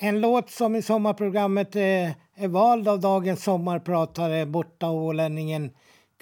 En 0.00 0.20
låt 0.20 0.50
som 0.50 0.76
i 0.76 0.82
sommarprogrammet 0.82 1.76
är, 1.76 2.14
är 2.34 2.48
vald 2.48 2.88
av 2.88 3.00
dagens 3.00 3.44
sommarpratare, 3.44 4.46
borta 4.46 4.90
ålänningen 4.90 5.70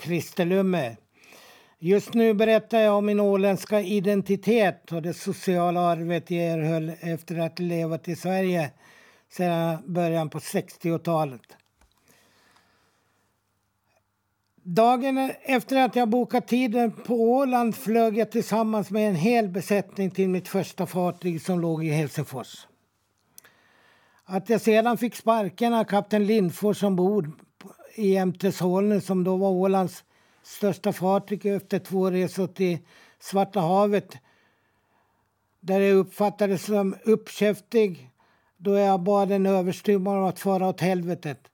Christer 0.03 0.45
Lumme. 0.45 0.97
Just 1.85 2.14
nu 2.14 2.35
berättar 2.35 2.81
jag 2.81 2.97
om 2.97 3.07
min 3.07 3.21
åländska 3.21 3.81
identitet 3.81 4.92
och 4.92 5.03
det 5.03 5.14
sociala 5.14 5.81
arvet 5.81 6.31
jag 6.31 6.45
erhöll 6.45 6.92
efter 7.01 7.38
att 7.38 7.59
ha 7.59 7.66
levat 7.66 8.09
i 8.09 8.16
Sverige 8.16 8.71
sedan 9.29 9.79
början 9.87 10.31
på 10.31 10.38
60-talet. 10.38 11.40
Dagen 14.62 15.31
efter 15.42 15.85
att 15.85 15.97
jag 15.97 16.09
bokat 16.09 16.49
tiden 16.49 16.92
på 16.92 17.14
Åland 17.14 17.77
flög 17.77 18.18
jag 18.18 18.31
tillsammans 18.31 18.90
med 18.90 19.09
en 19.09 19.16
hel 19.16 19.49
besättning 19.49 20.11
till 20.11 20.29
mitt 20.29 20.49
första 20.49 20.87
fartyg 20.87 21.42
som 21.42 21.61
låg 21.61 21.85
i 21.85 21.90
Helsingfors. 21.90 22.66
Att 24.25 24.49
jag 24.49 24.61
sedan 24.61 24.99
fick 24.99 25.14
sparken 25.14 25.75
av 25.75 25.85
kapten 25.85 26.27
Lindfors 26.27 26.83
ombord 26.83 27.31
i 27.95 28.25
MT 28.25 28.53
Solny 28.53 29.01
som 29.01 29.25
då 29.25 29.37
var 29.37 29.51
Ålands 29.51 30.05
största 30.42 30.92
fartyg 30.92 31.46
efter 31.46 31.78
två 31.78 32.11
resor 32.11 32.46
till 32.46 32.78
Svarta 33.20 33.61
havet 33.61 34.16
där 35.61 35.81
jag 35.81 35.96
uppfattades 35.96 36.64
som 36.64 36.96
uppkäftig 37.05 38.11
då 38.57 38.78
jag 38.78 39.00
bad 39.00 39.33
en 39.33 39.46
överstyrman 39.46 40.24
att 40.24 40.40
fara 40.40 40.68
åt 40.68 40.81
helvetet. 40.81 41.48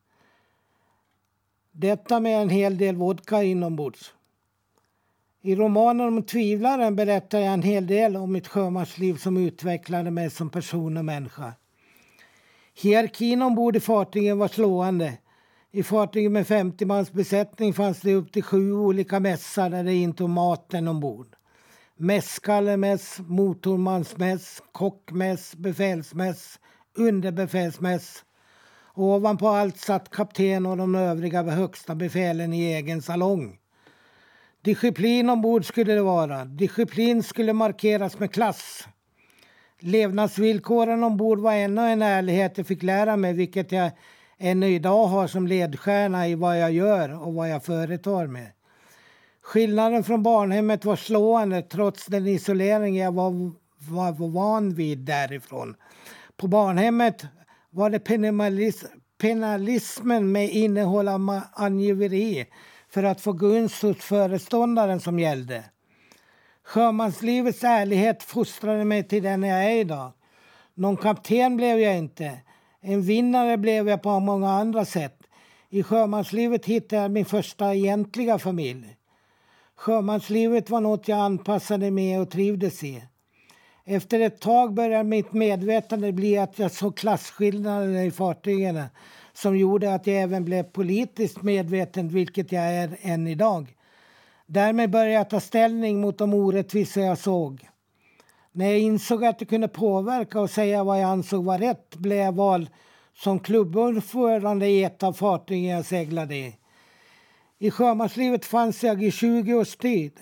Detta 1.72 2.20
med 2.20 2.42
en 2.42 2.48
hel 2.48 2.78
del 2.78 2.96
vodka 2.96 3.42
inombords. 3.42 4.14
I 5.42 5.56
romanen 5.56 6.06
om 6.06 6.22
tvivlaren 6.22 6.96
berättar 6.96 7.38
jag 7.38 7.52
en 7.52 7.62
hel 7.62 7.86
del 7.86 8.16
om 8.16 8.32
mitt 8.32 8.48
sjömansliv 8.48 9.16
som 9.16 9.36
utvecklade 9.36 10.10
mig 10.10 10.30
som 10.30 10.50
person 10.50 10.96
och 10.96 11.04
människa. 11.04 11.52
Hierarkin 12.74 13.42
ombord 13.42 13.76
i 13.76 13.80
fartygen 13.80 14.38
var 14.38 14.48
slående. 14.48 15.18
I 15.72 15.82
fartyget 15.82 16.32
med 16.32 16.46
50 16.46 16.84
mans 16.84 17.12
besättning 17.12 17.74
fanns 17.74 18.00
det 18.00 18.14
upp 18.14 18.32
till 18.32 18.42
sju 18.42 18.72
olika 18.72 19.20
mässar 19.20 19.70
där 19.70 19.84
det 19.84 19.94
intog 19.94 20.30
maten 20.30 20.88
ombord. 20.88 21.26
Mässkallemäss, 21.96 23.18
motormansmäss, 23.26 24.62
kockmäss, 24.72 25.56
befälsmäss, 25.56 26.58
underbefälsmäss. 26.98 28.24
Ovanpå 28.94 29.48
allt 29.48 29.78
satt 29.78 30.10
kapten 30.10 30.66
och 30.66 30.76
de 30.76 30.94
övriga 30.94 31.42
högsta 31.42 31.94
befälen 31.94 32.52
i 32.52 32.72
egen 32.72 33.02
salong. 33.02 33.58
Disciplin 34.62 35.30
ombord 35.30 35.64
skulle 35.64 35.94
det 35.94 36.02
vara. 36.02 36.44
Disciplin 36.44 37.22
skulle 37.22 37.52
markeras 37.52 38.18
med 38.18 38.32
klass. 38.32 38.88
Levnadsvillkoren 39.80 41.04
ombord 41.04 41.38
var 41.38 41.52
ännu 41.52 41.80
en 41.80 42.02
ärlighet 42.02 42.58
jag 42.58 42.66
fick 42.66 42.82
lära 42.82 43.16
mig 43.16 43.32
vilket 43.32 43.72
jag 43.72 43.90
än 44.38 44.62
idag 44.62 45.06
har 45.06 45.26
som 45.26 45.46
ledstjärna 45.46 46.28
i 46.28 46.34
vad 46.34 46.60
jag 46.60 46.72
gör 46.72 47.22
och 47.22 47.34
vad 47.34 47.48
jag 47.50 47.64
företar 47.64 48.26
mig. 48.26 48.52
Skillnaden 49.42 50.04
från 50.04 50.22
barnhemmet 50.22 50.84
var 50.84 50.96
slående 50.96 51.62
trots 51.62 52.06
den 52.06 52.26
isolering 52.26 52.96
jag 52.96 53.14
var, 53.14 53.30
var, 53.78 54.12
var 54.12 54.28
van 54.28 54.74
vid 54.74 54.98
därifrån. 54.98 55.76
På 56.36 56.46
barnhemmet 56.46 57.26
var 57.70 57.90
det 57.90 58.00
penalismen 59.18 60.32
med 60.32 60.50
innehåll 60.50 61.08
av 61.08 61.40
angiveri 61.52 62.46
för 62.90 63.02
att 63.02 63.20
få 63.20 63.32
gunst 63.32 63.82
hos 63.82 63.96
föreståndaren 63.96 65.00
som 65.00 65.18
gällde. 65.18 65.64
Sjömanslivets 66.64 67.64
ärlighet 67.64 68.22
fostrade 68.22 68.84
mig 68.84 69.08
till 69.08 69.22
den 69.22 69.42
jag 69.42 69.64
är 69.64 69.76
idag. 69.76 70.12
Någon 70.74 70.96
kapten 70.96 71.56
blev 71.56 71.78
jag 71.78 71.96
inte. 71.96 72.38
En 72.80 73.02
vinnare 73.02 73.56
blev 73.56 73.88
jag 73.88 74.02
på 74.02 74.20
många 74.20 74.50
andra 74.50 74.84
sätt. 74.84 75.22
I 75.70 75.82
sjömanslivet 75.82 76.66
hittade 76.66 77.02
jag 77.02 77.10
min 77.10 77.24
första 77.24 77.74
egentliga 77.74 78.38
familj. 78.38 78.96
Sjömanslivet 79.76 80.70
var 80.70 80.80
något 80.80 81.08
jag 81.08 81.18
anpassade 81.18 81.90
mig 81.90 82.18
och 82.18 82.30
trivdes 82.30 82.84
i. 82.84 83.04
Efter 83.84 84.20
ett 84.20 84.40
tag 84.40 84.74
började 84.74 85.04
mitt 85.04 85.32
medvetande 85.32 86.12
bli 86.12 86.38
att 86.38 86.58
jag 86.58 86.72
såg 86.72 86.96
klasskillnader 86.96 88.02
i 88.02 88.10
fartygen 88.10 88.82
som 89.32 89.56
gjorde 89.56 89.94
att 89.94 90.06
jag 90.06 90.16
även 90.16 90.44
blev 90.44 90.62
politiskt 90.62 91.42
medveten, 91.42 92.08
vilket 92.08 92.52
jag 92.52 92.64
är 92.64 92.98
än 93.00 93.26
idag. 93.26 93.74
Därmed 94.46 94.90
började 94.90 95.12
jag 95.12 95.30
ta 95.30 95.40
ställning 95.40 96.00
mot 96.00 96.18
de 96.18 96.34
orättvisor 96.34 97.02
jag 97.02 97.18
såg. 97.18 97.68
När 98.58 98.66
jag 98.66 98.78
insåg 98.78 99.24
att 99.24 99.40
jag 99.40 99.48
kunde 99.48 99.68
påverka 99.68 100.40
och 100.40 100.50
säga 100.50 100.84
vad 100.84 101.00
jag 101.00 101.10
ansåg 101.10 101.44
var 101.44 101.58
rätt 101.58 101.96
blev 101.96 102.18
jag 102.18 102.34
vald 102.34 102.68
som 103.14 103.40
klubbordförande 103.40 104.66
i 104.66 104.84
ett 104.84 105.02
av 105.02 105.12
fartygen 105.12 105.64
jag 105.64 105.84
seglade 105.84 106.36
i. 106.36 106.56
I 107.58 107.70
sjömanslivet 107.70 108.44
fanns 108.44 108.84
jag 108.84 109.02
i 109.02 109.10
20 109.10 109.54
års 109.54 109.76
tid. 109.76 110.12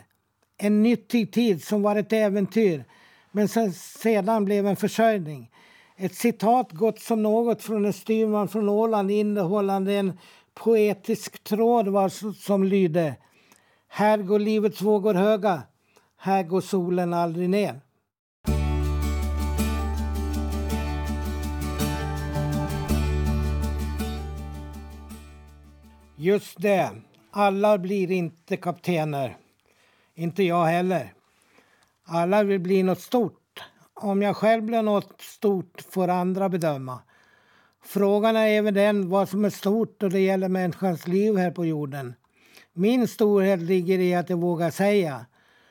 En 0.59 0.83
nyttig 0.83 1.33
tid 1.33 1.65
som 1.65 1.83
var 1.83 1.97
ett 1.97 2.13
äventyr 2.13 2.85
men 3.33 3.49
som 3.49 3.73
sedan 3.73 4.45
blev 4.45 4.67
en 4.67 4.77
försörjning. 4.77 5.51
Ett 5.97 6.15
citat 6.15 6.73
gott 6.73 7.01
som 7.01 7.23
något 7.23 7.63
från 7.63 7.85
en 7.85 7.93
styrman 7.93 8.49
från 8.49 8.69
Åland 8.69 9.11
innehållande 9.11 9.95
en 9.95 10.19
poetisk 10.55 11.45
tråd 11.45 11.89
var 11.89 12.33
som 12.33 12.65
lyder 12.65 13.15
Här 13.89 14.19
går 14.19 14.39
livets 14.39 14.83
vågor 14.83 15.15
höga, 15.15 15.63
här 16.17 16.43
går 16.43 16.61
solen 16.61 17.15
aldrig 17.15 17.51
ner. 17.51 17.86
Just 26.19 26.63
det. 26.63 26.91
Alla 27.31 27.79
blir 27.79 28.11
inte 28.11 28.57
kaptener. 28.57 29.37
Inte 30.15 30.43
jag 30.43 30.65
heller. 30.65 31.13
Alla 32.05 32.43
vill 32.43 32.61
bli 32.61 32.83
något 32.83 33.01
stort. 33.01 33.63
Om 33.95 34.23
jag 34.23 34.37
själv 34.37 34.63
blir 34.63 34.83
något 34.83 35.21
stort 35.21 35.85
får 35.91 36.09
andra 36.09 36.49
bedöma. 36.49 36.99
Frågan 37.85 38.37
är 38.37 38.47
även 38.47 38.75
den 38.75 39.09
vad 39.09 39.29
som 39.29 39.45
är 39.45 39.51
stort 39.51 40.01
då 40.01 40.09
det 40.09 40.21
gäller 40.21 40.49
människans 40.49 41.07
liv 41.07 41.37
här 41.37 41.51
på 41.51 41.67
jorden. 41.67 42.15
Min 42.73 43.09
storhet 43.09 43.61
ligger 43.61 43.99
i 43.99 44.15
att 44.15 44.31
jag 44.31 44.41
vågar 44.41 44.71
säga. 44.71 45.27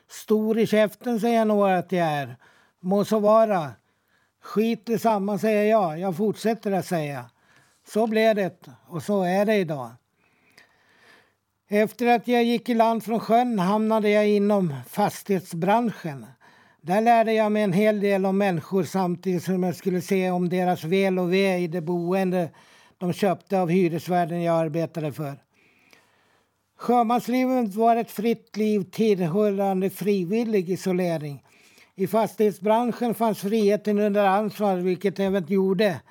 Stor 0.09 0.59
i 0.59 0.67
käften 0.67 1.19
säger 1.19 1.45
några 1.45 1.77
att 1.77 1.91
jag 1.91 2.07
är. 2.07 2.35
Må 2.79 3.05
så 3.05 3.19
vara. 3.19 3.71
Skit 4.41 4.89
i 4.89 4.99
samma 4.99 5.37
säger 5.37 5.71
jag. 5.71 5.99
Jag 5.99 6.17
fortsätter 6.17 6.71
att 6.71 6.85
säga. 6.85 7.25
Så 7.87 8.07
blev 8.07 8.35
det 8.35 8.67
och 8.87 9.03
så 9.03 9.23
är 9.23 9.45
det 9.45 9.55
idag. 9.55 9.91
Efter 11.67 12.07
att 12.07 12.27
jag 12.27 12.43
gick 12.43 12.69
i 12.69 12.73
land 12.73 13.03
från 13.03 13.19
sjön 13.19 13.59
hamnade 13.59 14.09
jag 14.09 14.27
inom 14.27 14.73
fastighetsbranschen. 14.89 16.25
Där 16.81 17.01
lärde 17.01 17.33
jag 17.33 17.51
mig 17.51 17.63
en 17.63 17.73
hel 17.73 17.99
del 17.99 18.25
om 18.25 18.37
människor 18.37 18.83
samtidigt 18.83 19.43
som 19.43 19.63
jag 19.63 19.75
skulle 19.75 20.01
se 20.01 20.31
om 20.31 20.49
deras 20.49 20.83
väl 20.83 21.19
och 21.19 21.33
ve 21.33 21.57
i 21.57 21.67
det 21.67 21.81
boende 21.81 22.49
de 22.97 23.13
köpte 23.13 23.61
av 23.61 23.69
hyresvärden 23.69 24.43
jag 24.43 24.55
arbetade 24.55 25.13
för. 25.13 25.33
Sjömanslivet 26.77 27.75
var 27.75 27.95
ett 27.95 28.11
fritt 28.11 28.57
liv 28.57 28.83
tillhörande 28.91 29.89
frivillig 29.89 30.69
isolering. 30.69 31.43
I 31.95 32.07
fastighetsbranschen 32.07 33.13
fanns 33.13 33.39
friheten 33.39 33.99
under 33.99 34.25
ansvar 34.25 34.75
vilket 34.75 35.19
även 35.19 35.45
gjorde 35.47 36.01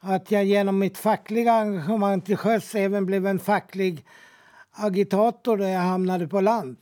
att 0.00 0.30
jag 0.30 0.44
genom 0.44 0.78
mitt 0.78 0.98
fackliga 0.98 1.52
engagemang 1.52 2.20
till 2.20 2.36
sjöss 2.36 2.74
även 2.74 3.06
blev 3.06 3.26
en 3.26 3.38
facklig 3.38 4.04
agitator 4.78 5.56
där 5.56 5.68
jag 5.68 5.80
hamnade 5.80 6.28
på 6.28 6.40
land. 6.40 6.76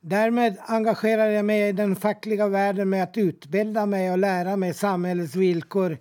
Därmed 0.00 0.56
engagerade 0.60 1.32
jag 1.32 1.44
mig 1.44 1.68
i 1.68 1.72
den 1.72 1.96
fackliga 1.96 2.48
världen 2.48 2.90
med 2.90 3.02
att 3.02 3.16
utbilda 3.16 3.86
mig 3.86 4.12
och 4.12 4.18
lära 4.18 4.56
mig 4.56 4.74
samhällets 4.74 5.34
villkor 5.34 5.98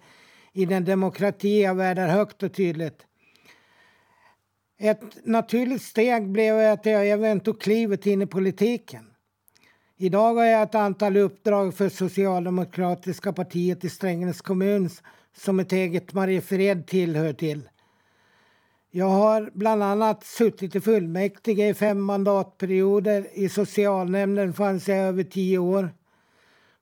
i 0.53 0.65
den 0.65 0.85
demokrati 0.85 1.61
jag 1.61 1.75
värdar 1.75 2.07
högt 2.07 2.43
och 2.43 2.53
tydligt. 2.53 3.05
Ett 4.79 5.25
naturligt 5.25 5.81
steg 5.81 6.27
blev 6.31 6.73
att 6.73 6.85
jag 6.85 7.09
även 7.09 7.39
tog 7.39 7.61
klivet 7.61 8.05
in 8.05 8.21
i 8.21 8.25
politiken. 8.25 9.05
Idag 9.97 10.35
har 10.35 10.45
jag 10.45 10.63
ett 10.63 10.75
antal 10.75 11.17
uppdrag 11.17 11.73
för 11.73 11.89
Socialdemokratiska 11.89 13.33
partiet 13.33 13.83
i 13.83 13.89
Strängnäs 13.89 14.41
kommun 14.41 14.89
som 15.37 15.59
ett 15.59 15.71
eget 15.71 16.13
Mariefred 16.13 16.87
tillhör 16.87 17.33
till. 17.33 17.69
Jag 18.91 19.09
har 19.09 19.51
bland 19.53 19.83
annat 19.83 20.23
suttit 20.23 20.75
i 20.75 20.81
fullmäktige 20.81 21.69
i 21.69 21.73
fem 21.73 22.01
mandatperioder. 22.01 23.27
I 23.33 23.49
socialnämnden 23.49 24.53
fanns 24.53 24.87
jag 24.87 24.97
över 24.97 25.23
tio 25.23 25.57
år. 25.57 25.89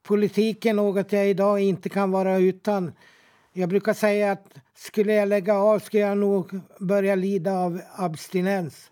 Politik 0.04 0.66
är 0.66 0.74
något 0.74 1.12
jag 1.12 1.30
idag 1.30 1.60
inte 1.60 1.90
kan 1.90 2.12
vara 2.12 2.38
utan. 2.38 2.92
Jag 3.54 3.70
brukar 3.70 3.94
säga 3.94 4.32
att 4.32 4.54
skulle 4.76 5.14
jag 5.14 5.28
lägga 5.28 5.56
av 5.56 5.80
skulle 5.80 6.04
jag 6.04 6.18
nog 6.18 6.60
börja 6.80 7.16
lida 7.16 7.54
av 7.54 7.82
abstinens. 7.96 8.92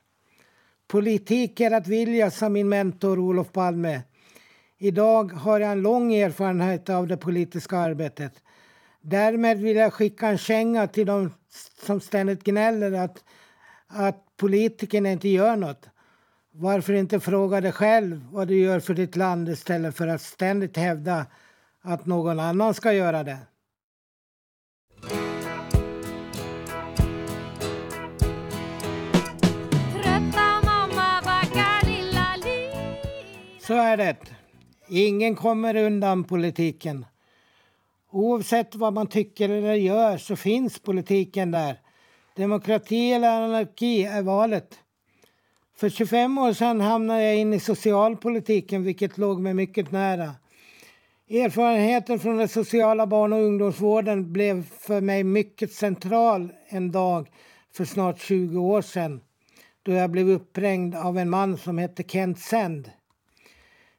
Politik 0.87 1.59
är 1.59 1.71
att 1.71 1.87
vilja, 1.87 2.31
sa 2.31 2.49
min 2.49 2.69
mentor 2.69 3.19
Olof 3.19 3.51
Palme. 3.51 4.01
Idag 4.77 5.33
har 5.33 5.59
jag 5.59 5.71
en 5.71 5.81
lång 5.81 6.13
erfarenhet 6.13 6.89
av 6.89 7.07
det 7.07 7.17
politiska 7.17 7.77
arbetet. 7.77 8.33
Därmed 9.01 9.57
vill 9.57 9.77
jag 9.77 9.93
skicka 9.93 10.27
en 10.27 10.37
känga 10.37 10.87
till 10.87 11.05
de 11.05 11.31
som 11.85 12.01
ständigt 12.01 12.43
gnäller 12.43 12.91
att, 12.91 13.23
att 13.87 14.37
politikerna 14.37 15.11
inte 15.11 15.29
gör 15.29 15.55
något. 15.55 15.89
Varför 16.51 16.93
inte 16.93 17.19
fråga 17.19 17.61
dig 17.61 17.71
själv 17.71 18.25
vad 18.31 18.47
du 18.47 18.59
gör 18.59 18.79
för 18.79 18.93
ditt 18.93 19.15
land 19.15 19.49
istället 19.49 19.95
för 19.95 20.07
att 20.07 20.21
ständigt 20.21 20.77
hävda 20.77 21.25
att 21.81 22.05
någon 22.05 22.39
annan 22.39 22.73
ska 22.73 22.93
göra 22.93 23.23
det? 23.23 23.37
Så 33.67 33.73
är 33.73 33.97
det. 33.97 34.17
Ingen 34.87 35.35
kommer 35.35 35.75
undan 35.75 36.23
politiken. 36.23 37.05
Oavsett 38.15 38.75
vad 38.75 38.93
man 38.93 39.07
tycker 39.07 39.49
eller 39.49 39.73
gör 39.73 40.17
så 40.17 40.35
finns 40.35 40.79
politiken 40.79 41.51
där. 41.51 41.79
Demokrati 42.35 43.13
eller 43.13 43.41
anarki 43.41 44.03
är 44.03 44.21
valet. 44.21 44.79
För 45.77 45.89
25 45.89 46.37
år 46.37 46.53
sedan 46.53 46.81
hamnade 46.81 47.23
jag 47.23 47.35
in 47.35 47.53
i 47.53 47.59
socialpolitiken 47.59 48.83
vilket 48.83 49.17
låg 49.17 49.39
mig 49.41 49.53
mycket 49.53 49.91
nära. 49.91 50.31
Erfarenheten 51.29 52.19
från 52.19 52.37
den 52.37 52.47
sociala 52.47 53.07
barn 53.07 53.33
och 53.33 53.39
ungdomsvården 53.39 54.33
blev 54.33 54.63
för 54.63 55.01
mig 55.01 55.23
mycket 55.23 55.73
central 55.73 56.51
en 56.67 56.91
dag 56.91 57.31
för 57.73 57.85
snart 57.85 58.19
20 58.19 58.59
år 58.59 58.81
sedan 58.81 59.21
då 59.83 59.91
jag 59.91 60.11
blev 60.11 60.29
uppringd 60.29 60.95
av 60.95 61.17
en 61.17 61.29
man 61.29 61.57
som 61.57 61.77
hette 61.77 62.03
Kent 62.03 62.39
Send. 62.39 62.91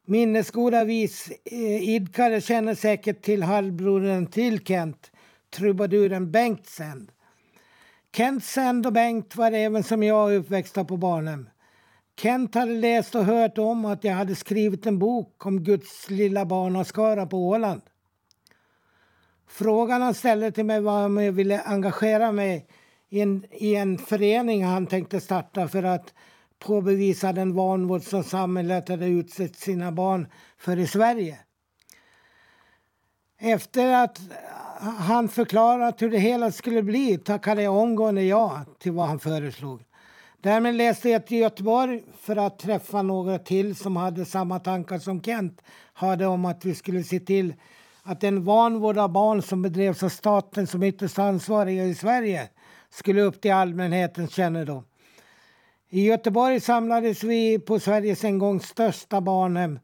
Minnesgoda 0.08 0.84
visidkare 0.84 2.34
eh, 2.34 2.40
känner 2.40 2.74
säkert 2.74 3.22
till 3.22 3.42
halvbrodern 3.42 4.26
till 4.26 4.64
Kent, 4.64 5.10
trubaduren 5.50 6.30
Bengt 6.30 6.66
Sänd. 6.66 7.12
Kent 8.16 8.44
Sänd 8.44 8.86
och 8.86 8.92
Bengt 8.92 9.36
var 9.36 9.52
även 9.52 9.82
som 9.82 10.02
jag 10.02 10.34
uppväxta 10.34 10.84
på 10.84 10.96
Barnhem. 10.96 11.48
Kent 12.20 12.54
hade 12.54 12.72
läst 12.72 13.14
och 13.14 13.24
hört 13.24 13.58
om 13.58 13.84
att 13.84 14.04
jag 14.04 14.12
hade 14.12 14.34
skrivit 14.34 14.86
en 14.86 14.98
bok 14.98 15.46
om 15.46 15.64
Guds 15.64 16.10
lilla 16.10 16.44
barnaskara 16.44 17.26
på 17.26 17.48
Åland. 17.48 17.82
Frågan 19.48 20.02
han 20.02 20.14
ställde 20.14 20.50
till 20.50 20.64
mig 20.64 20.80
var 20.80 21.04
om 21.04 21.16
jag 21.16 21.32
ville 21.32 21.62
engagera 21.62 22.32
mig 22.32 22.66
i 23.08 23.20
en, 23.20 23.44
i 23.50 23.74
en 23.74 23.98
förening 23.98 24.64
han 24.64 24.86
tänkte 24.86 25.20
starta 25.20 25.68
för 25.68 25.82
att 25.82 26.14
påbevisa 26.58 27.32
den 27.32 27.54
vanvård 27.54 28.02
som 28.02 28.24
samhället 28.24 28.88
hade 28.88 29.06
utsatt 29.06 29.56
sina 29.56 29.92
barn 29.92 30.28
för 30.58 30.78
i 30.78 30.86
Sverige. 30.86 31.38
Efter 33.38 34.04
att 34.04 34.20
han 34.98 35.28
förklarat 35.28 36.02
hur 36.02 36.10
det 36.10 36.18
hela 36.18 36.52
skulle 36.52 36.82
bli 36.82 37.18
tackade 37.18 37.62
jag 37.62 37.76
omgående 37.76 38.22
ja 38.22 38.64
till 38.78 38.92
vad 38.92 39.06
han 39.06 39.18
föreslog. 39.18 39.82
Därmed 40.40 40.74
läste 40.74 41.08
jag 41.08 41.26
till 41.26 41.38
Göteborg 41.38 42.02
för 42.20 42.36
att 42.36 42.58
träffa 42.58 43.02
några 43.02 43.38
till 43.38 43.76
som 43.76 43.96
hade 43.96 44.24
samma 44.24 44.58
tankar 44.58 44.98
som 44.98 45.22
Kent 45.22 45.62
hade 45.92 46.26
om 46.26 46.44
att 46.44 46.64
vi 46.64 46.74
skulle 46.74 47.02
se 47.02 47.20
till 47.20 47.54
att 48.02 48.20
den 48.20 48.44
vanvård 48.44 48.98
av 48.98 49.12
barn 49.12 49.42
som 49.42 49.62
bedrevs 49.62 50.02
av 50.02 50.08
staten 50.08 50.66
som 50.66 50.82
ytterst 50.82 51.18
ansvariga 51.18 51.84
i 51.84 51.94
Sverige 51.94 52.48
skulle 52.90 53.22
upp 53.22 53.40
till 53.40 53.52
allmänhetens 53.52 54.34
kännedom. 54.34 54.84
I 55.90 56.04
Göteborg 56.06 56.60
samlades 56.60 57.24
vi 57.24 57.58
på 57.58 57.80
Sveriges 57.80 58.24
en 58.24 58.38
gång 58.38 58.60
största 58.60 59.20
barnhem 59.20 59.78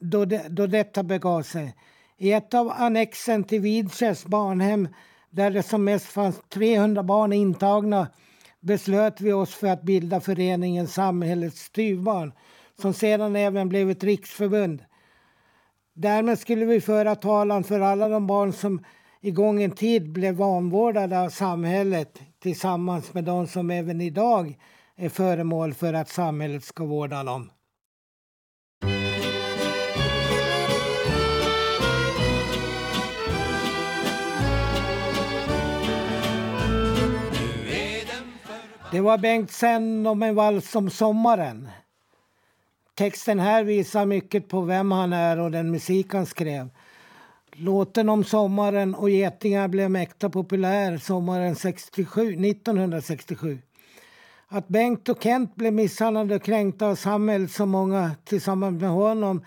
då, 0.00 0.24
det, 0.24 0.46
då 0.48 0.66
detta 0.66 1.02
begav 1.02 1.42
sig. 1.42 1.74
I 2.18 2.32
ett 2.32 2.54
av 2.54 2.72
annexen 2.76 3.44
till 3.44 3.60
Vidkärs 3.60 4.24
barnhem 4.24 4.88
där 5.30 5.50
det 5.50 5.62
som 5.62 5.84
mest 5.84 6.06
fanns 6.06 6.40
300 6.48 7.02
barn 7.02 7.32
intagna 7.32 8.08
beslöt 8.60 9.20
vi 9.20 9.32
oss 9.32 9.54
för 9.54 9.66
att 9.66 9.82
bilda 9.82 10.20
föreningen 10.20 10.86
Samhällets 10.86 11.60
styvbarn 11.60 12.32
som 12.80 12.92
sedan 12.92 13.36
även 13.36 13.68
blev 13.68 13.90
ett 13.90 14.04
riksförbund. 14.04 14.84
Därmed 15.94 16.38
skulle 16.38 16.64
vi 16.64 16.80
föra 16.80 17.14
talan 17.14 17.64
för 17.64 17.80
alla 17.80 18.08
de 18.08 18.26
barn 18.26 18.52
som 18.52 18.84
i 19.20 19.30
gången 19.30 19.70
tid 19.70 20.12
blev 20.12 20.34
vanvårdade 20.34 21.20
av 21.20 21.28
samhället 21.28 22.20
tillsammans 22.38 23.14
med 23.14 23.24
de 23.24 23.46
som 23.46 23.70
även 23.70 24.00
idag 24.00 24.58
är 24.96 25.08
föremål 25.08 25.74
för 25.74 25.92
att 25.92 26.08
samhället 26.08 26.64
ska 26.64 26.84
vårda 26.84 27.24
dem. 27.24 27.50
Det 38.90 39.00
var 39.00 39.18
Bengt 39.18 39.50
Sen 39.50 40.06
om 40.06 40.22
en 40.22 40.34
vals 40.34 40.74
om 40.74 40.90
sommaren. 40.90 41.68
Texten 42.94 43.40
här 43.40 43.64
visar 43.64 44.06
mycket 44.06 44.48
på 44.48 44.60
vem 44.60 44.92
han 44.92 45.12
är 45.12 45.40
och 45.40 45.50
den 45.50 45.70
musik 45.70 46.14
han 46.14 46.26
skrev. 46.26 46.68
Låten 47.52 48.08
om 48.08 48.24
sommaren 48.24 48.94
och 48.94 49.10
getingar 49.10 49.68
blev 49.68 49.90
mäkta 49.90 50.30
populär 50.30 50.98
sommaren 50.98 51.56
67, 51.56 52.46
1967. 52.46 53.58
Att 54.48 54.68
Bengt 54.68 55.08
och 55.08 55.22
Kent 55.22 55.54
blev 55.54 55.72
misshandlade 55.72 56.34
och 56.34 56.42
kränkta 56.42 56.86
av 56.86 56.94
samhället 56.94 57.50
så 57.50 57.66
många 57.66 58.10
tillsammans 58.24 58.80
med 58.80 58.90
honom 58.90 59.44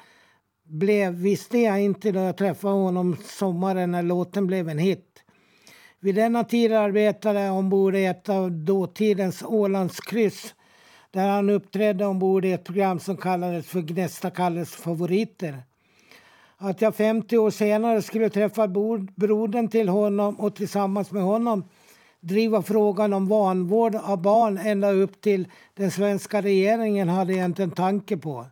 blev 0.64 1.14
visste 1.14 1.58
jag 1.58 1.82
inte 1.82 2.12
då 2.12 2.20
jag 2.20 2.38
träffade 2.38 2.74
honom 2.74 3.18
sommaren 3.24 3.92
när 3.92 4.04
låten 4.04 4.48
blev 4.48 4.70
en 4.70 4.78
hit. 4.78 5.24
Vid 6.00 6.16
denna 6.16 6.44
tid 6.44 6.74
arbetade 6.74 7.40
jag 7.40 7.58
ombord 7.58 7.96
i 7.96 8.06
ett 8.06 8.30
av 8.30 8.52
dåtidens 8.52 9.44
Ålandskryss 9.44 10.56
där 11.12 11.28
han 11.28 11.50
uppträdde 11.50 12.06
ombord 12.06 12.46
i 12.46 12.52
ett 12.52 12.64
program 12.64 13.00
som 13.00 13.18
kallades 13.18 13.68
för 13.68 13.82
Gnesta 13.82 14.30
Kalles 14.30 14.76
favoriter. 14.76 15.58
Att 16.58 16.82
jag 16.82 16.96
50 16.96 17.38
år 17.38 17.50
senare 17.50 18.02
skulle 18.02 18.30
träffa 18.30 18.68
brodern 19.16 19.68
till 19.68 19.90
honom 19.90 20.40
och 20.40 20.56
tillsammans 20.56 21.12
med 21.12 21.24
honom 21.24 21.64
driva 22.22 22.62
frågan 22.62 23.14
om 23.14 23.28
vanvård 23.28 23.96
av 23.96 24.22
barn 24.22 24.58
ända 24.58 24.92
upp 24.92 25.22
till 25.22 25.48
den 25.74 25.92
svenska 25.92 26.42
regeringen 26.42 27.10
hade 27.10 27.34
jag 27.34 27.46
inte 27.46 27.64
en 27.64 27.72
tanke 27.72 28.18
på. 28.18 28.46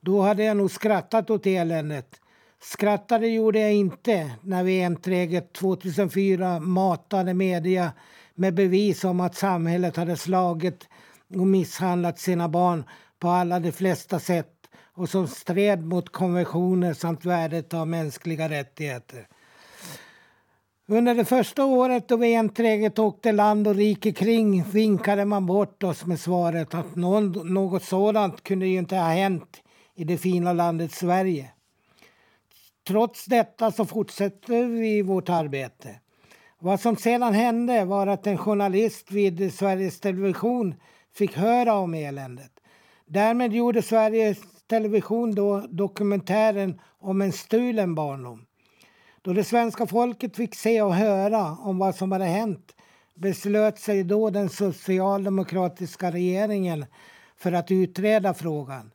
Då 0.00 0.20
hade 0.20 0.44
jag 0.44 0.56
nog 0.56 0.70
skrattat 0.70 1.30
åt 1.30 1.46
eländet. 1.46 2.20
Skrattade 2.60 3.28
gjorde 3.28 3.60
jag 3.60 3.72
inte 3.72 4.30
när 4.42 4.64
vi 4.64 4.82
enträget 4.82 5.52
2004 5.52 6.60
matade 6.60 7.34
media 7.34 7.92
med 8.34 8.54
bevis 8.54 9.04
om 9.04 9.20
att 9.20 9.34
samhället 9.34 9.96
hade 9.96 10.16
slagit 10.16 10.88
och 11.34 11.46
misshandlat 11.46 12.18
sina 12.18 12.48
barn 12.48 12.84
på 13.18 13.28
alla 13.28 13.60
de 13.60 13.72
flesta 13.72 14.18
sätt 14.18 14.54
och 14.94 15.08
som 15.08 15.28
stred 15.28 15.84
mot 15.84 16.12
konventioner 16.12 16.94
samt 16.94 17.24
värdet 17.24 17.74
av 17.74 17.88
mänskliga 17.88 18.48
rättigheter. 18.48 19.28
Under 20.90 21.14
det 21.14 21.24
första 21.24 21.64
året 21.64 22.08
då 22.08 22.16
vi 22.16 22.34
enträget 22.34 22.98
åkte 22.98 23.32
land 23.32 23.68
och 23.68 23.74
rike 23.74 24.12
kring 24.12 24.62
vinkade 24.62 25.24
man 25.24 25.46
bort 25.46 25.82
oss 25.82 26.06
med 26.06 26.20
svaret 26.20 26.74
att 26.74 26.96
någon, 26.96 27.54
något 27.54 27.82
sådant 27.82 28.42
kunde 28.42 28.66
ju 28.66 28.78
inte 28.78 28.96
ha 28.96 29.08
hänt 29.08 29.62
i 29.94 30.04
det 30.04 30.18
fina 30.18 30.52
landet 30.52 30.92
Sverige. 30.92 31.50
Trots 32.86 33.24
detta 33.24 33.72
så 33.72 33.84
fortsätter 33.84 34.64
vi 34.64 35.02
vårt 35.02 35.28
arbete. 35.28 36.00
Vad 36.58 36.80
som 36.80 36.96
sedan 36.96 37.34
hände 37.34 37.84
var 37.84 38.06
att 38.06 38.26
en 38.26 38.38
journalist 38.38 39.10
vid 39.10 39.54
Sveriges 39.54 40.00
Television 40.00 40.74
fick 41.14 41.36
höra 41.36 41.74
om 41.74 41.94
eländet. 41.94 42.52
Därmed 43.06 43.52
gjorde 43.52 43.82
Sveriges 43.82 44.38
Television 44.66 45.34
då 45.34 45.60
dokumentären 45.70 46.80
om 46.98 47.22
en 47.22 47.32
stulen 47.32 47.94
barndom. 47.94 48.47
Då 49.28 49.34
det 49.34 49.44
svenska 49.44 49.86
folket 49.86 50.36
fick 50.36 50.54
se 50.54 50.82
och 50.82 50.94
höra 50.94 51.56
om 51.60 51.78
vad 51.78 51.94
som 51.94 52.12
hade 52.12 52.24
hänt 52.24 52.74
beslöt 53.14 53.78
sig 53.78 54.04
då 54.04 54.30
den 54.30 54.48
socialdemokratiska 54.48 56.10
regeringen 56.10 56.86
för 57.36 57.52
att 57.52 57.70
utreda 57.70 58.34
frågan. 58.34 58.90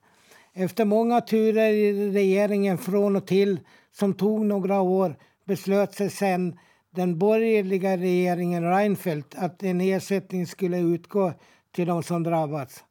Efter 0.54 0.86
många 0.86 1.22
turer 1.22 1.69
i 1.69 2.12
regeringen 2.12 2.78
från 2.78 3.15
och 3.15 3.28
till 3.28 3.60
som 3.91 4.13
tog 4.13 4.46
några 4.46 4.82
år 4.82 5.15
beslöt 5.46 5.93
sig 5.93 6.10
sen 6.10 6.60
den 6.91 7.19
borgerliga 7.19 7.98
regeringen 7.98 8.63
Reinfeldt 8.63 9.36
att 9.36 9.63
en 9.63 9.82
ersättning 9.82 10.48
skulle 10.48 10.80
utgå 10.80 11.34
till 11.72 11.88
de 11.88 12.04
som 12.04 12.24
drabbats. 12.24 12.84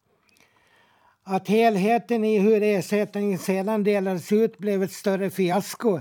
Att 1.24 1.48
helheten 1.48 2.24
i 2.24 2.38
hur 2.38 2.62
ersättningen 2.62 3.38
sedan 3.38 3.85
delades 3.85 4.33
ut 4.33 4.59
blev 4.59 4.83
ett 4.83 4.92
större 4.92 5.31
fiasko 5.31 6.00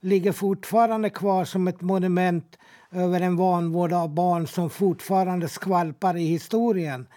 ligger 0.00 0.32
fortfarande 0.32 1.10
kvar 1.10 1.44
som 1.44 1.68
ett 1.68 1.80
monument 1.80 2.58
över 2.90 3.20
en 3.20 3.36
vanvård 3.36 3.92
av 3.92 4.14
barn 4.14 4.46
som 4.46 4.70
fortfarande 4.70 5.48
skvalpar 5.48 6.16
i 6.16 6.24
historien. 6.24 7.08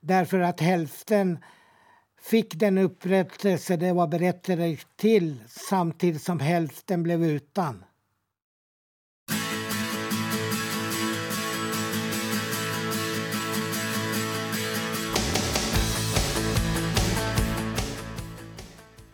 Därför 0.00 0.40
att 0.40 0.60
hälften 0.60 1.38
fick 2.22 2.54
den 2.54 2.78
upprättelse 2.78 3.76
det 3.76 3.92
var 3.92 4.06
berättigade 4.06 4.76
till 4.96 5.42
samtidigt 5.48 6.22
som 6.22 6.40
hälften 6.40 7.02
blev 7.02 7.24
utan. 7.24 7.84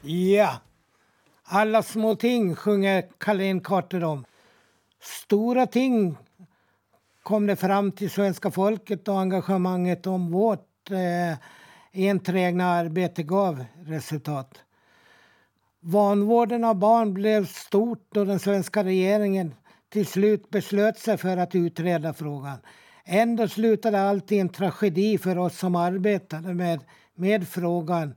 Ja, 0.02 0.60
alla 1.52 1.82
små 1.82 2.14
ting 2.14 2.56
sjunger 2.56 3.04
Carlén 3.18 3.60
Carter 3.60 4.04
om. 4.04 4.24
Stora 5.00 5.66
ting 5.66 6.16
kom 7.22 7.46
det 7.46 7.56
fram 7.56 7.92
till 7.92 8.10
svenska 8.10 8.50
folket 8.50 9.08
och 9.08 9.20
engagemanget 9.20 10.06
om 10.06 10.32
vårt 10.32 10.90
eh, 10.90 11.38
enträgna 11.92 12.66
arbete 12.66 13.22
gav 13.22 13.64
resultat. 13.86 14.58
Vanvården 15.80 16.64
av 16.64 16.74
barn 16.74 17.14
blev 17.14 17.46
stort 17.46 18.06
då 18.12 18.24
den 18.24 18.38
svenska 18.38 18.84
regeringen 18.84 19.54
till 19.88 20.06
slut 20.06 20.50
beslöt 20.50 20.98
sig 20.98 21.16
för 21.16 21.36
att 21.36 21.54
utreda 21.54 22.14
frågan. 22.14 22.58
Ändå 23.04 23.48
slutade 23.48 24.00
allt 24.00 24.32
i 24.32 24.38
en 24.38 24.48
tragedi 24.48 25.18
för 25.18 25.38
oss 25.38 25.58
som 25.58 25.74
arbetade 25.74 26.54
med, 26.54 26.80
med 27.14 27.48
frågan. 27.48 28.14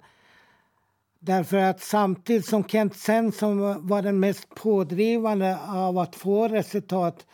Därför 1.26 1.58
att 1.58 1.82
samtidigt 1.82 2.46
som 2.46 2.64
Kent 2.64 2.96
Svensson 2.96 3.88
var 3.88 4.02
den 4.02 4.20
mest 4.20 4.56
pådrivande 4.56 5.60
av 5.68 5.98
att 5.98 6.16
få 6.16 6.48
resultat 6.48 7.26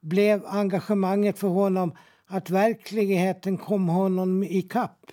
blev 0.00 0.46
engagemanget 0.46 1.38
för 1.38 1.48
honom 1.48 1.94
att 2.26 2.50
verkligheten 2.50 3.58
kom 3.58 3.88
honom 3.88 4.44
i 4.44 4.62
kapp. 4.62 5.06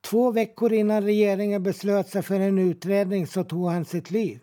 Två 0.00 0.30
veckor 0.30 0.72
innan 0.72 1.02
regeringen 1.02 1.62
beslöt 1.62 2.08
sig 2.08 2.22
för 2.22 2.40
en 2.40 2.58
utredning 2.58 3.26
så 3.26 3.44
tog 3.44 3.68
han 3.70 3.84
sitt 3.84 4.10
liv. 4.10 4.40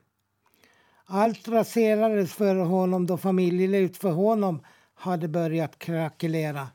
Allt 1.05 1.47
raserades 1.47 2.33
för 2.33 2.55
honom 2.55 3.05
då 3.05 3.17
familjelivet 3.17 3.97
för 3.97 4.11
honom 4.11 4.61
hade 4.93 5.27
börjat 5.27 5.79
krackelera. 5.79 6.67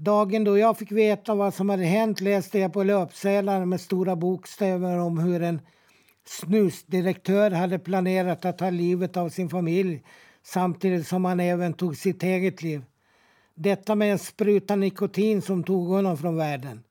Dagen 0.00 0.44
då 0.44 0.58
jag 0.58 0.78
fick 0.78 0.92
veta 0.92 1.34
vad 1.34 1.54
som 1.54 1.68
hade 1.68 1.84
hänt 1.84 2.20
läste 2.20 2.58
jag 2.58 2.72
på 2.72 2.82
löpsedlarna 2.82 3.66
med 3.66 3.80
stora 3.80 4.16
bokstäver 4.16 4.98
om 4.98 5.18
hur 5.18 5.42
en 5.42 5.60
snusdirektör 6.26 7.50
hade 7.50 7.78
planerat 7.78 8.44
att 8.44 8.58
ta 8.58 8.70
livet 8.70 9.16
av 9.16 9.28
sin 9.28 9.48
familj 9.48 10.02
samtidigt 10.42 11.06
som 11.06 11.24
han 11.24 11.40
även 11.40 11.72
tog 11.72 11.96
sitt 11.96 12.22
eget 12.22 12.62
liv. 12.62 12.82
Detta 13.54 13.94
med 13.94 14.12
en 14.12 14.18
spruta 14.18 14.76
nikotin 14.76 15.42
som 15.42 15.64
tog 15.64 15.88
honom 15.88 16.16
från 16.16 16.36
världen. 16.36 16.82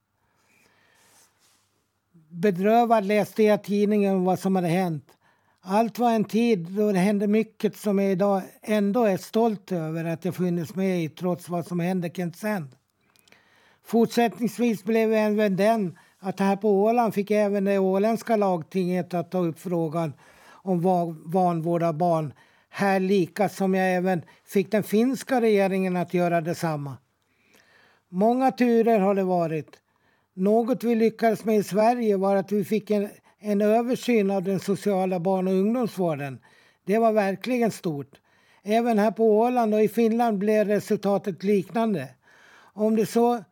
Bedrövad 2.29 3.05
läste 3.05 3.43
jag 3.43 3.63
tidningen 3.63 4.15
om 4.15 4.23
vad 4.23 4.39
som 4.39 4.55
hade 4.55 4.67
hänt. 4.67 5.11
Allt 5.61 5.99
var 5.99 6.11
en 6.11 6.25
tid 6.25 6.59
då 6.59 6.91
det 6.91 6.99
hände 6.99 7.27
mycket 7.27 7.77
som 7.77 7.99
jag 7.99 8.11
idag 8.11 8.41
ändå 8.61 9.03
är 9.03 9.17
stolt 9.17 9.71
över 9.71 10.05
att 10.05 10.25
jag 10.25 10.35
funnits 10.35 10.75
med 10.75 11.03
i 11.03 11.09
trots 11.09 11.49
vad 11.49 11.67
som 11.67 11.79
hände 11.79 12.09
Kent 12.09 12.37
sen. 12.37 12.69
Fortsättningsvis 13.87 14.83
blev 14.83 15.13
även 15.13 15.55
den 15.55 15.97
att 16.19 16.39
här 16.39 16.55
på 16.55 16.83
Åland 16.83 17.13
fick 17.13 17.31
även 17.31 17.63
det 17.63 17.79
åländska 17.79 18.35
lagtinget 18.35 19.13
att 19.13 19.31
ta 19.31 19.37
upp 19.37 19.59
frågan 19.59 20.13
om 20.49 20.81
vanvård 21.25 21.83
av 21.83 21.93
barn 21.93 22.33
här 22.69 22.99
lika 22.99 23.49
som 23.49 23.73
jag 23.73 23.95
även 23.95 24.21
fick 24.45 24.71
den 24.71 24.83
finska 24.83 25.41
regeringen 25.41 25.97
att 25.97 26.13
göra 26.13 26.41
detsamma. 26.41 26.97
Många 28.09 28.51
turer 28.51 28.99
har 28.99 29.15
det 29.15 29.23
varit. 29.23 29.79
Något 30.33 30.83
vi 30.83 30.95
lyckades 30.95 31.45
med 31.45 31.57
i 31.57 31.63
Sverige 31.63 32.17
var 32.17 32.35
att 32.35 32.51
vi 32.51 32.63
fick 32.63 32.91
en, 32.91 33.09
en 33.39 33.61
översyn 33.61 34.31
av 34.31 34.43
den 34.43 34.59
sociala 34.59 35.19
barn 35.19 35.47
och 35.47 35.53
ungdomsvården. 35.53 36.39
Det 36.85 36.97
var 36.97 37.11
verkligen 37.11 37.71
stort. 37.71 38.11
Även 38.63 38.99
här 38.99 39.11
på 39.11 39.39
Åland 39.39 39.73
och 39.73 39.81
i 39.83 39.87
Finland 39.87 40.37
blev 40.37 40.67
resultatet 40.67 41.43
liknande. 41.43 42.09
Om 42.73 42.95
det 42.95 43.05
så 43.05 43.43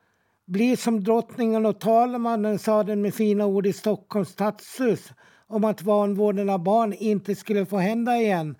blir 0.45 0.75
som 0.75 1.03
drottningen 1.03 1.65
och 1.65 1.79
talmannen 1.79 2.59
sa 2.59 2.83
den 2.83 3.01
med 3.01 3.13
fina 3.13 3.45
ord 3.45 3.67
i 3.67 3.73
Stockholms 3.73 4.29
stadshus 4.29 5.11
om 5.47 5.63
att 5.63 5.81
vanvården 5.81 6.49
av 6.49 6.63
barn 6.63 6.93
inte 6.93 7.35
skulle 7.35 7.65
få 7.65 7.77
hända 7.77 8.17
igen 8.17 8.55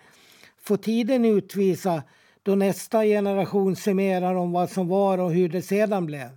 får 0.62 0.78
tiden 0.78 1.26
utvisa 1.26 2.04
då 2.44 2.56
nästa 2.56 3.04
generation 3.04 3.76
summerar 3.76 4.36
om 4.36 4.52
vad 4.52 4.70
som 4.70 4.88
var 4.88 5.18
och 5.18 5.32
hur 5.32 5.50
det 5.50 5.62
sedan 5.62 6.06
blev. 6.06 6.30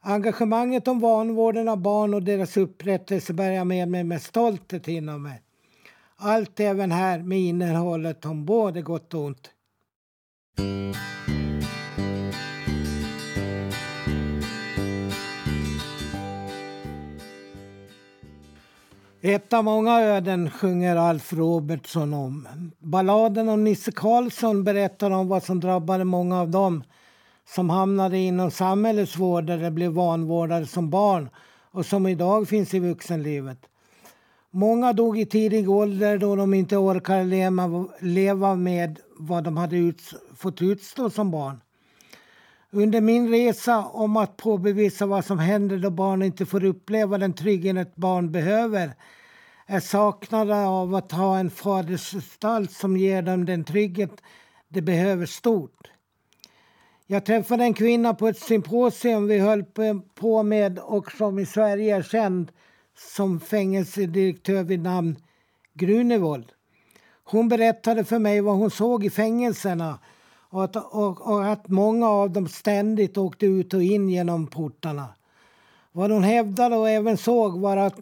Engagemanget 0.00 0.88
om 0.88 1.00
vanvården 1.00 1.68
av 1.68 1.76
barn 1.76 2.14
och 2.14 2.22
deras 2.22 2.56
upprättelse 2.56 3.32
bär 3.32 3.50
jag 3.50 3.66
med 3.66 3.88
mig 3.88 4.04
med 4.04 4.22
stolthet 4.22 4.88
inom 4.88 5.22
mig. 5.22 5.42
Allt 6.16 6.60
även 6.60 6.92
här 6.92 7.18
med 7.18 7.38
innehållet 7.38 8.24
om 8.24 8.44
både 8.44 8.82
gott 8.82 9.14
och 9.14 9.20
ont. 9.20 9.50
Ett 19.24 19.52
av 19.52 19.64
många 19.64 20.00
öden 20.00 20.50
sjunger 20.50 20.96
Alf 20.96 21.32
Robertsson 21.32 22.14
om. 22.14 22.48
Balladen 22.78 23.48
om 23.48 23.64
Nisse 23.64 23.92
Karlsson 23.92 24.64
berättar 24.64 25.10
om 25.10 25.28
vad 25.28 25.42
som 25.42 25.60
drabbade 25.60 26.04
många 26.04 26.40
av 26.40 26.50
dem 26.50 26.84
som 27.48 27.70
hamnade 27.70 28.18
inom 28.18 28.50
samhällets 28.50 29.18
vård 29.18 29.44
där 29.44 29.58
de 29.58 29.70
blev 29.70 29.92
vanvårdade 29.92 30.66
som 30.66 30.90
barn 30.90 31.28
och 31.70 31.86
som 31.86 32.06
idag 32.06 32.48
finns 32.48 32.74
i 32.74 32.78
vuxenlivet. 32.78 33.58
Många 34.50 34.92
dog 34.92 35.18
i 35.18 35.26
tidig 35.26 35.70
ålder 35.70 36.18
då 36.18 36.36
de 36.36 36.54
inte 36.54 36.76
orkade 36.76 37.24
leva, 37.24 37.86
leva 38.00 38.54
med 38.54 38.98
vad 39.18 39.44
de 39.44 39.56
hade 39.56 39.76
ut, 39.76 40.02
fått 40.36 40.62
utstå 40.62 41.10
som 41.10 41.30
barn. 41.30 41.60
Under 42.74 43.00
min 43.00 43.30
resa 43.30 43.84
om 43.84 44.16
att 44.16 44.36
påbevisa 44.36 45.06
vad 45.06 45.24
som 45.24 45.38
händer 45.38 45.78
då 45.78 45.90
barn 45.90 46.22
inte 46.22 46.46
får 46.46 46.64
uppleva 46.64 47.18
den 47.18 47.32
trygghet 47.32 47.76
ett 47.76 47.96
barn 47.96 48.32
behöver 48.32 48.94
är 49.66 49.80
saknaden 49.80 50.58
av 50.58 50.94
att 50.94 51.12
ha 51.12 51.38
en 51.38 51.50
fadersgestalt 51.50 52.72
som 52.72 52.96
ger 52.96 53.22
dem 53.22 53.44
den 53.44 53.64
trygghet 53.64 54.22
de 54.68 54.82
behöver 54.82 55.26
stort. 55.26 55.90
Jag 57.06 57.24
träffade 57.24 57.64
en 57.64 57.74
kvinna 57.74 58.14
på 58.14 58.28
ett 58.28 58.38
symposium 58.38 59.26
vi 59.26 59.38
höll 59.38 59.64
på 60.14 60.42
med 60.42 60.78
och 60.78 61.12
som 61.12 61.38
i 61.38 61.46
Sverige 61.46 61.96
är 61.96 62.02
känd 62.02 62.52
som 63.14 63.40
fängelsedirektör 63.40 64.62
vid 64.62 64.80
namn 64.80 65.16
Grunevold. 65.74 66.52
Hon 67.24 67.48
berättade 67.48 68.04
för 68.04 68.18
mig 68.18 68.40
vad 68.40 68.56
hon 68.56 68.70
såg 68.70 69.04
i 69.04 69.10
fängelserna 69.10 69.98
och 70.52 70.64
att, 70.64 70.76
och, 70.76 71.20
och 71.30 71.46
att 71.46 71.68
många 71.68 72.08
av 72.08 72.30
dem 72.30 72.48
ständigt 72.48 73.18
åkte 73.18 73.46
ut 73.46 73.74
och 73.74 73.82
in 73.82 74.08
genom 74.08 74.46
portarna. 74.46 75.08
Vad 75.92 76.10
hon 76.10 76.22
hävdade 76.22 76.76
och 76.76 76.88
även 76.88 77.16
såg 77.16 77.60
var 77.60 77.76
att 77.76 78.00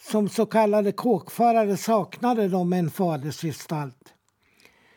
som 0.00 0.28
så 0.28 0.46
kallade 0.46 0.92
kåkfarare 0.92 1.76
saknade 1.76 2.48
de 2.48 2.72
en 2.72 2.90
fadersgestalt. 2.90 4.14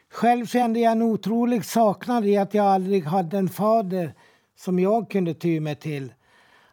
Själv 0.09 0.45
kände 0.45 0.79
jag 0.79 0.91
en 0.91 1.01
otrolig 1.01 1.65
saknad 1.65 2.25
i 2.25 2.37
att 2.37 2.53
jag 2.53 2.65
aldrig 2.65 3.05
hade 3.05 3.37
en 3.37 3.49
fader 3.49 4.13
som 4.57 4.79
jag 4.79 5.09
kunde 5.09 5.33
ty 5.33 5.59
mig 5.59 5.75
till. 5.75 6.13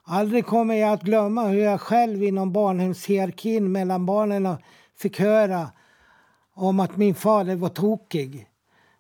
Aldrig 0.03 0.47
kommer 0.47 0.75
jag 0.75 0.93
att 0.93 1.03
glömma 1.03 1.45
hur 1.45 1.61
jag 1.61 1.81
själv 1.81 2.23
inom 2.23 2.53
barnhemshierarkin 2.53 3.73
mellan 3.73 4.07
barnen 4.07 4.57
fick 4.97 5.21
höra 5.21 5.71
om 6.55 6.81
att 6.81 6.97
min 6.97 7.15
fader 7.15 7.57
var 7.57 7.69
tokig. 7.69 8.49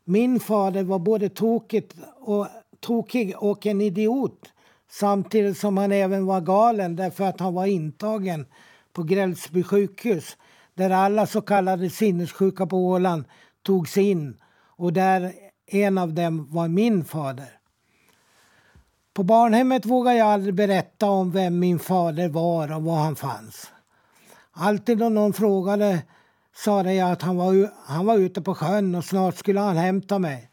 Min 0.04 0.40
fader 0.40 0.82
var 0.82 0.98
både 0.98 1.28
tokigt 1.28 1.94
och, 2.20 2.46
tokig 2.80 3.34
och 3.38 3.66
en 3.66 3.80
idiot 3.80 4.52
samtidigt 4.90 5.58
som 5.58 5.76
han 5.76 5.92
även 5.92 6.26
var 6.26 6.40
galen 6.40 6.96
därför 6.96 7.24
att 7.24 7.40
han 7.40 7.54
var 7.54 7.66
intagen 7.66 8.46
på 8.92 9.02
Grälsby 9.02 9.62
sjukhus 9.62 10.36
där 10.74 10.90
alla 10.90 11.26
så 11.26 11.40
kallade 11.40 11.90
sinnessjuka 11.90 12.66
på 12.66 12.76
Åland 12.76 13.24
togs 13.62 13.96
in 13.98 14.36
och 14.76 14.92
där 14.92 15.32
en 15.66 15.98
av 15.98 16.14
dem 16.14 16.46
var 16.50 16.68
min 16.68 17.04
fader. 17.04 17.58
På 19.14 19.22
barnhemmet 19.22 19.86
vågade 19.86 20.16
jag 20.16 20.28
aldrig 20.28 20.54
berätta 20.54 21.10
om 21.10 21.30
vem 21.30 21.58
min 21.58 21.78
fader 21.78 22.28
var 22.28 22.76
och 22.76 22.82
var 22.82 22.96
han 22.96 23.16
fanns. 23.16 23.72
Alltid 24.52 24.98
då 24.98 25.08
någon 25.08 25.32
frågade 25.32 26.02
sa 26.56 26.82
jag 26.82 27.12
att 27.12 27.22
han 27.22 27.36
var, 27.36 27.70
han 27.86 28.06
var 28.06 28.18
ute 28.18 28.42
på 28.42 28.54
sjön 28.54 28.94
och 28.94 29.04
snart 29.04 29.36
skulle 29.36 29.60
han 29.60 29.76
hämta 29.76 30.18
mig. 30.18 30.50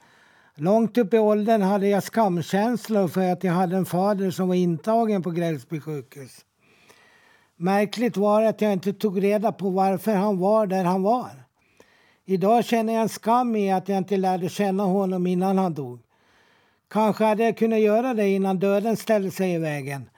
Långt 0.56 0.98
upp 0.98 1.14
i 1.14 1.18
åldern 1.18 1.62
hade 1.62 1.88
jag 1.88 2.04
skamkänslor 2.04 3.08
för 3.08 3.32
att 3.32 3.44
jag 3.44 3.54
hade 3.54 3.76
en 3.76 3.86
fader 3.86 4.32
som 4.32 4.48
var 4.48 4.56
intagen 4.56 5.24
på 5.24 5.32
Grälsby 5.32 5.80
sjukhus. 5.80 6.46
Märkligt 7.56 8.18
var 8.18 8.44
att 8.44 8.62
jag 8.62 8.74
inte 8.74 8.94
tog 8.94 9.24
reda 9.24 9.52
på 9.52 9.70
varför 9.70 10.16
han 10.16 10.40
var 10.40 10.68
där 10.68 10.84
han 10.84 11.04
var. 11.04 11.30
Idag 12.26 12.66
känner 12.66 12.94
jag 12.94 13.02
en 13.02 13.10
skam 13.10 13.56
i 13.56 13.72
att 13.72 13.90
jag 13.90 13.98
inte 13.98 14.18
lärde 14.18 14.50
känna 14.50 14.84
honom 14.84 15.28
innan 15.28 15.58
han 15.58 15.74
dog. 15.74 16.00
Kanske 16.90 17.24
hade 17.24 17.44
jag 17.44 17.58
kunnat 17.58 17.80
göra 17.80 18.14
det 18.14 18.30
innan 18.30 18.60
döden 18.60 18.98
ställde 18.98 19.32
sig 19.32 19.54
i 19.54 19.58
vägen. 19.58 20.10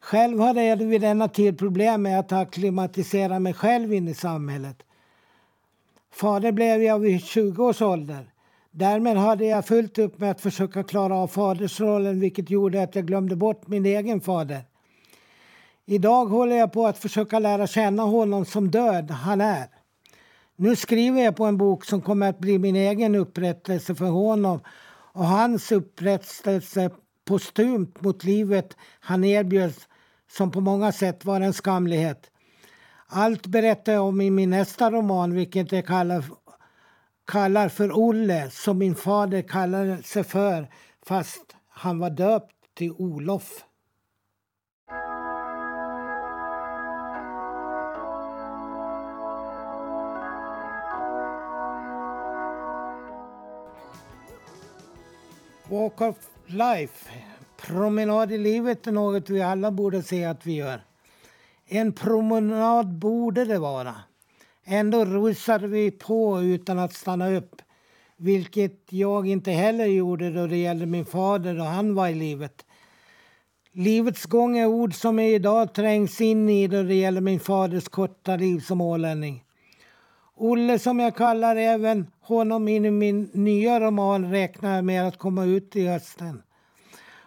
Själv 0.00 0.40
hade 0.40 0.64
jag 0.64 0.76
vid 0.76 1.00
denna 1.00 1.28
tid 1.28 1.58
problem 1.58 2.02
med 2.02 2.18
att 2.18 2.32
acklimatisera 2.32 3.38
mig 3.38 3.54
själv 3.54 3.94
in 3.94 4.08
i 4.08 4.14
samhället. 4.14 4.82
Fader 6.12 6.52
blev 6.52 6.82
jag 6.82 6.98
vid 6.98 7.24
20 7.24 7.64
års 7.64 7.82
ålder. 7.82 8.32
Därmed 8.70 9.16
hade 9.16 9.44
jag 9.44 9.66
fullt 9.66 9.98
upp 9.98 10.18
med 10.18 10.30
att 10.30 10.40
försöka 10.40 10.82
klara 10.82 11.16
av 11.16 11.28
fadersrollen 11.28 12.20
vilket 12.20 12.50
gjorde 12.50 12.82
att 12.82 12.94
jag 12.94 13.06
glömde 13.06 13.36
bort 13.36 13.68
min 13.68 13.86
egen 13.86 14.20
fader. 14.20 14.60
Idag 15.86 16.26
håller 16.26 16.56
jag 16.56 16.72
på 16.72 16.86
att 16.86 16.98
försöka 16.98 17.38
lära 17.38 17.66
känna 17.66 18.02
honom 18.02 18.44
som 18.44 18.70
död 18.70 19.10
han 19.10 19.40
är. 19.40 19.66
Nu 20.56 20.76
skriver 20.76 21.22
jag 21.22 21.36
på 21.36 21.44
en 21.44 21.56
bok 21.56 21.84
som 21.84 22.00
kommer 22.00 22.28
att 22.28 22.38
bli 22.38 22.58
min 22.58 22.76
egen 22.76 23.14
upprättelse 23.14 23.94
för 23.94 24.06
honom 24.06 24.60
och 25.12 25.24
hans 25.24 25.72
upprättelse 25.72 26.90
postumt 27.24 28.00
mot 28.00 28.24
livet 28.24 28.76
han 29.00 29.24
erbjöds 29.24 29.88
som 30.30 30.50
på 30.50 30.60
många 30.60 30.92
sätt 30.92 31.24
var 31.24 31.40
en 31.40 31.52
skamlighet. 31.52 32.31
Allt 33.14 33.46
berättar 33.46 33.92
jag 33.92 34.04
om 34.04 34.20
i 34.20 34.30
min 34.30 34.50
nästa 34.50 34.90
roman 34.90 35.34
vilket 35.34 35.72
jag 35.72 35.86
kallar, 35.86 36.24
kallar 37.26 37.68
för 37.68 37.98
Olle 37.98 38.50
som 38.50 38.78
min 38.78 38.94
fader 38.94 39.42
kallade 39.42 40.02
sig 40.02 40.24
för 40.24 40.68
fast 41.06 41.56
han 41.68 41.98
var 41.98 42.10
döpt 42.10 42.54
till 42.74 42.92
Olof. 42.92 43.64
Walk 55.68 56.00
of 56.00 56.16
life, 56.46 57.10
promenad 57.56 58.32
i 58.32 58.38
livet 58.38 58.86
är 58.86 58.92
något 58.92 59.30
vi 59.30 59.42
alla 59.42 59.70
borde 59.70 60.02
se 60.02 60.24
att 60.24 60.46
vi 60.46 60.52
gör. 60.52 60.91
En 61.74 61.92
promenad 61.92 62.88
borde 62.98 63.44
det 63.44 63.58
vara. 63.58 63.94
Ändå 64.64 65.04
rusade 65.04 65.68
vi 65.68 65.90
på 65.90 66.42
utan 66.42 66.78
att 66.78 66.92
stanna 66.92 67.30
upp. 67.30 67.62
Vilket 68.16 68.86
jag 68.88 69.28
inte 69.28 69.50
heller 69.50 69.86
gjorde 69.86 70.30
då 70.30 70.46
det 70.46 70.56
gällde 70.56 70.86
min 70.86 71.04
fader 71.04 71.60
och 71.60 71.66
han 71.66 71.94
var 71.94 72.08
i 72.08 72.14
livet. 72.14 72.66
Livets 73.72 74.26
gång 74.26 74.58
är 74.58 74.66
ord 74.66 74.94
som 74.94 75.18
jag 75.18 75.30
idag 75.30 75.74
trängs 75.74 76.20
in 76.20 76.48
i 76.48 76.66
då 76.66 76.82
det 76.82 76.94
gäller 76.94 77.20
min 77.20 77.40
faders 77.40 77.88
korta 77.88 78.36
liv 78.36 78.60
som 78.60 78.80
ålänning. 78.80 79.44
Olle 80.34 80.78
som 80.78 81.00
jag 81.00 81.16
kallar 81.16 81.56
även 81.56 82.06
honom 82.20 82.68
in 82.68 82.84
i 82.84 82.90
min 82.90 83.30
nya 83.32 83.80
roman 83.80 84.30
räknar 84.30 84.74
jag 84.74 84.84
med 84.84 85.08
att 85.08 85.18
komma 85.18 85.44
ut 85.44 85.76
i 85.76 85.86
hösten. 85.86 86.42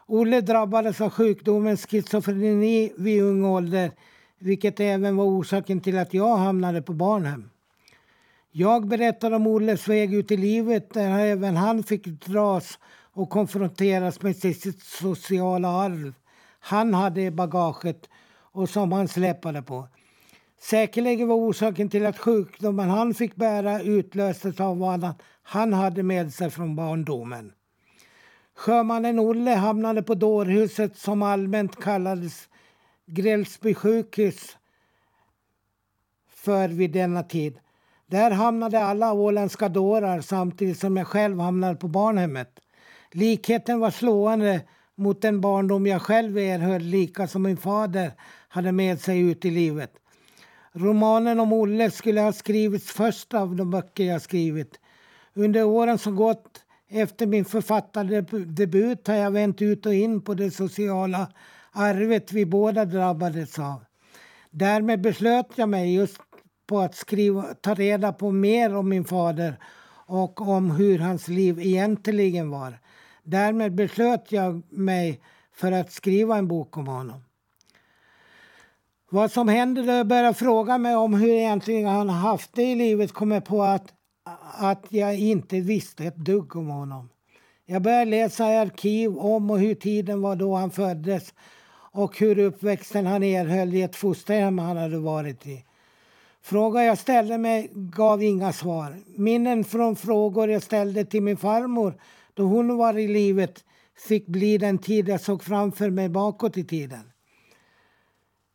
Olle 0.05 0.41
drabbades 0.41 1.01
av 1.01 1.09
sjukdomen 1.09 1.77
schizofreni 1.77 2.93
vid 2.97 3.23
ung 3.23 3.45
ålder 3.45 3.91
vilket 4.39 4.79
även 4.79 5.15
var 5.15 5.25
orsaken 5.25 5.81
till 5.81 5.97
att 5.97 6.13
jag 6.13 6.37
hamnade 6.37 6.81
på 6.81 6.93
barnhem. 6.93 7.49
Jag 8.51 8.87
berättar 8.87 9.31
om 9.31 9.47
Olles 9.47 9.87
väg 9.87 10.13
ut 10.13 10.31
i 10.31 10.37
livet 10.37 10.93
där 10.93 11.19
även 11.19 11.57
han 11.57 11.83
fick 11.83 12.05
dras 12.05 12.79
och 13.13 13.29
konfronteras 13.29 14.21
med 14.21 14.35
sitt 14.35 14.83
sociala 14.83 15.67
arv 15.67 16.13
han 16.59 16.93
hade 16.93 17.21
i 17.21 17.31
bagaget 17.31 18.09
och 18.51 18.69
som 18.69 18.91
han 18.91 19.07
släpade 19.07 19.61
på. 19.61 19.87
Säkerligen 20.61 21.27
var 21.27 21.35
orsaken 21.35 21.89
till 21.89 22.05
att 22.05 22.19
sjukdomen 22.19 22.89
han 22.89 23.13
fick 23.13 23.35
bära 23.35 23.81
utlöstes 23.81 24.59
av 24.59 24.77
vad 24.77 25.13
han 25.43 25.73
hade 25.73 26.03
med 26.03 26.33
sig 26.33 26.49
från 26.49 26.75
barndomen. 26.75 27.51
Sjömannen 28.55 29.19
Olle 29.19 29.51
hamnade 29.51 30.03
på 30.03 30.15
dårhuset 30.15 30.97
som 30.97 31.21
allmänt 31.21 31.75
kallades 31.75 32.49
Grälsby 33.07 33.73
sjukhus 33.73 34.57
för 36.29 36.67
vid 36.67 36.91
denna 36.91 37.23
tid. 37.23 37.59
Där 38.07 38.31
hamnade 38.31 38.83
alla 38.83 39.13
åländska 39.13 39.69
dårar 39.69 40.21
samtidigt 40.21 40.79
som 40.79 40.97
jag 40.97 41.07
själv 41.07 41.39
hamnade 41.39 41.75
på 41.75 41.87
barnhemmet. 41.87 42.59
Likheten 43.11 43.79
var 43.79 43.91
slående 43.91 44.61
mot 44.95 45.21
den 45.21 45.41
barndom 45.41 45.87
jag 45.87 46.01
själv 46.01 46.37
erhöll 46.37 46.81
lika 46.81 47.27
som 47.27 47.43
min 47.43 47.57
fader 47.57 48.11
hade 48.47 48.71
med 48.71 49.01
sig 49.01 49.19
ut 49.19 49.45
i 49.45 49.51
livet. 49.51 49.91
Romanen 50.73 51.39
om 51.39 51.53
Olle 51.53 51.91
skulle 51.91 52.21
ha 52.21 52.33
skrivits 52.33 52.91
först 52.91 53.33
av 53.33 53.55
de 53.55 53.71
böcker 53.71 54.03
jag 54.03 54.21
skrivit. 54.21 54.79
Under 55.33 55.63
åren 55.63 55.97
som 55.97 56.15
gått 56.15 56.63
efter 56.89 57.25
min 57.27 57.45
författardebut 57.45 59.07
har 59.07 59.15
jag 59.15 59.31
vänt 59.31 59.61
ut 59.61 59.85
och 59.85 59.93
in 59.93 60.21
på 60.21 60.33
det 60.33 60.51
sociala 60.51 61.27
arvet 61.75 62.31
vi 62.31 62.45
båda 62.45 62.85
drabbades 62.85 63.59
av. 63.59 63.85
Därmed 64.51 65.01
beslöt 65.01 65.51
jag 65.55 65.69
mig 65.69 65.95
just 65.95 66.17
på 66.67 66.79
att 66.79 66.95
skriva, 66.95 67.43
ta 67.61 67.73
reda 67.73 68.13
på 68.13 68.31
mer 68.31 68.75
om 68.75 68.89
min 68.89 69.05
fader 69.05 69.59
och 70.07 70.41
om 70.41 70.71
hur 70.71 70.99
hans 70.99 71.27
liv 71.27 71.59
egentligen 71.59 72.49
var. 72.49 72.79
Därmed 73.23 73.75
beslöt 73.75 74.31
jag 74.31 74.73
mig 74.73 75.21
för 75.53 75.71
att 75.71 75.91
skriva 75.91 76.37
en 76.37 76.47
bok 76.47 76.77
om 76.77 76.87
honom. 76.87 77.23
Vad 79.09 79.31
som 79.31 79.47
hände 79.47 79.81
då 79.81 79.91
jag 79.91 80.07
började 80.07 80.33
fråga 80.33 80.77
mig 80.77 80.95
om 80.95 81.13
hur 81.13 81.29
egentligen 81.29 81.85
han 81.85 82.09
haft 82.09 82.53
det 82.53 82.63
i 82.63 82.75
livet 82.75 83.11
kom 83.11 83.31
jag 83.31 83.45
på 83.45 83.63
att, 83.63 83.93
att 84.57 84.85
jag 84.89 85.19
inte 85.19 85.59
visste 85.59 86.05
ett 86.05 86.15
dugg 86.15 86.55
om 86.55 86.67
honom. 86.67 87.09
Jag 87.65 87.81
började 87.81 88.05
läsa 88.05 88.53
i 88.53 88.57
arkiv 88.57 89.17
om 89.17 89.49
och 89.49 89.59
hur 89.59 89.75
tiden 89.75 90.21
var 90.21 90.35
då 90.35 90.55
han 90.55 90.71
föddes 90.71 91.33
och 91.95 92.19
hur 92.19 92.39
uppväxten 92.39 93.05
han 93.05 93.23
erhöll 93.23 93.73
i 93.73 93.81
ett 93.81 93.95
fosterhem 93.95 94.59
han 94.59 94.77
hade 94.77 94.97
varit 94.97 95.47
i. 95.47 95.65
Frågor 96.41 96.81
jag 96.81 96.97
ställde 96.97 97.37
mig 97.37 97.69
gav 97.73 98.23
inga 98.23 98.53
svar. 98.53 98.95
Minnen 99.05 99.63
från 99.63 99.95
frågor 99.95 100.49
jag 100.49 100.63
ställde 100.63 101.05
till 101.05 101.23
min 101.23 101.37
farmor 101.37 101.93
då 102.33 102.43
hon 102.43 102.77
var 102.77 102.97
i 102.97 103.07
livet 103.07 103.63
fick 104.07 104.27
bli 104.27 104.57
den 104.57 104.77
tid 104.77 105.09
jag 105.09 105.21
såg 105.21 105.43
framför 105.43 105.89
mig 105.89 106.09
bakåt 106.09 106.57
i 106.57 106.63
tiden. 106.63 107.11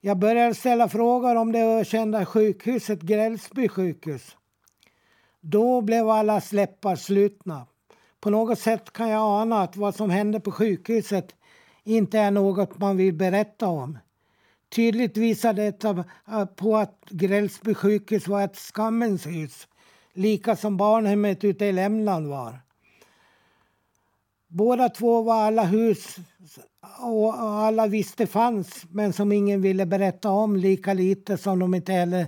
Jag 0.00 0.18
började 0.18 0.54
ställa 0.54 0.88
frågor 0.88 1.36
om 1.36 1.52
det 1.52 1.58
ökända 1.58 2.26
sjukhuset 2.26 3.00
Grälsby 3.00 3.68
sjukhus. 3.68 4.36
Då 5.40 5.80
blev 5.80 6.08
alla 6.08 6.40
släppar 6.40 6.96
slutna. 6.96 7.66
På 8.20 8.30
något 8.30 8.58
sätt 8.58 8.92
kan 8.92 9.08
jag 9.08 9.22
ana 9.22 9.62
att 9.62 9.76
vad 9.76 9.94
som 9.94 10.10
hände 10.10 10.40
på 10.40 10.52
sjukhuset 10.52 11.34
inte 11.84 12.18
är 12.18 12.30
något 12.30 12.78
man 12.78 12.96
vill 12.96 13.14
berätta 13.14 13.68
om. 13.68 13.98
Tydligt 14.68 15.16
visar 15.16 15.52
detta 15.52 16.04
på 16.56 16.76
att 16.76 17.04
Grälsby 17.10 17.74
sjukhus 17.74 18.28
var 18.28 18.42
ett 18.42 18.56
skammens 18.56 19.26
hus, 19.26 19.68
lika 20.12 20.56
som 20.56 20.76
barnhemmet 20.76 21.44
ute 21.44 21.64
i 21.64 21.72
Lämland 21.72 22.26
var. 22.26 22.60
Båda 24.48 24.88
två 24.88 25.22
var 25.22 25.34
alla 25.34 25.64
hus 25.64 26.16
och 27.00 27.34
alla 27.40 27.86
visste 27.86 28.26
fanns 28.26 28.86
men 28.90 29.12
som 29.12 29.32
ingen 29.32 29.62
ville 29.62 29.86
berätta 29.86 30.30
om 30.30 30.56
lika 30.56 30.94
lite 30.94 31.36
som 31.36 31.58
de 31.58 31.74
inte 31.74 31.92
heller 31.92 32.26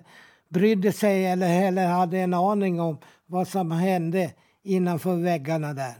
brydde 0.48 0.92
sig 0.92 1.26
eller 1.26 1.48
heller 1.48 1.86
hade 1.86 2.18
en 2.18 2.34
aning 2.34 2.80
om 2.80 2.98
vad 3.26 3.48
som 3.48 3.70
hände 3.70 4.32
innanför 4.62 5.16
väggarna 5.16 5.74
där. 5.74 5.94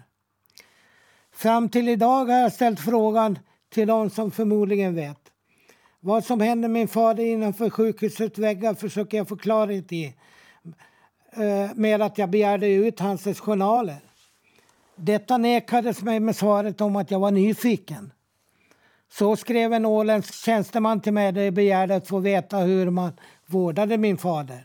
Fram 1.42 1.68
till 1.68 1.88
idag 1.88 2.24
har 2.24 2.38
jag 2.38 2.52
ställt 2.52 2.80
frågan 2.80 3.38
till 3.74 3.88
de 3.88 4.10
som 4.10 4.30
förmodligen 4.30 4.94
vet. 4.94 5.18
Vad 6.00 6.24
som 6.24 6.40
hände 6.40 6.68
min 6.68 6.88
fader 6.88 7.24
innanför 7.24 7.70
sjukhusets 7.70 8.38
väggar 8.38 8.74
försöker 8.74 9.16
jag 9.16 9.28
få 9.28 9.36
klarhet 9.36 9.92
i 9.92 10.14
eh, 11.32 11.70
med 11.74 12.02
att 12.02 12.18
jag 12.18 12.30
begärde 12.30 12.66
ut 12.66 13.00
hans 13.00 13.40
journaler. 13.40 13.96
Detta 14.96 15.38
nekades 15.38 16.02
mig 16.02 16.20
med 16.20 16.36
svaret 16.36 16.80
om 16.80 16.96
att 16.96 17.10
jag 17.10 17.20
var 17.20 17.30
nyfiken. 17.30 18.12
Så 19.12 19.36
skrev 19.36 19.72
en 19.72 19.86
åländsk 19.86 20.34
tjänsteman 20.34 21.00
till 21.00 21.12
mig 21.12 21.32
där 21.32 21.42
jag 21.42 21.54
begärde 21.54 21.96
att 21.96 22.08
få 22.08 22.18
veta 22.18 22.58
hur 22.58 22.90
man 22.90 23.12
vårdade 23.46 23.98
min 23.98 24.18
fader. 24.18 24.64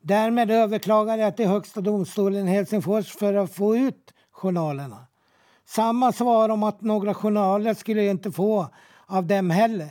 Därmed 0.00 0.50
överklagade 0.50 1.22
jag 1.22 1.36
till 1.36 1.48
Högsta 1.48 1.80
domstolen 1.80 2.48
i 2.48 2.50
Helsingfors 2.50 3.12
för 3.12 3.34
att 3.34 3.54
få 3.54 3.76
ut 3.76 4.14
journalerna. 4.30 5.06
Samma 5.74 6.12
svar 6.12 6.48
om 6.48 6.62
att 6.62 6.80
några 6.80 7.14
journaler 7.14 7.74
skulle 7.74 8.02
jag 8.02 8.10
inte 8.10 8.32
få 8.32 8.68
av 9.06 9.26
dem 9.26 9.50
heller. 9.50 9.88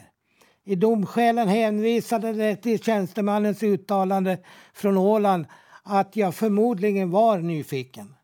I 0.64 0.76
domskälen 0.76 1.48
hänvisade 1.48 2.34
det 2.34 2.56
till 2.56 2.84
tjänstemannens 2.84 3.64
uttalande 3.64 4.38
från 4.74 4.98
Åland 4.98 5.46
att 5.84 6.16
jag 6.16 6.36
förmodligen 6.36 7.12
var 7.12 7.38
nyfiken. 7.38 8.16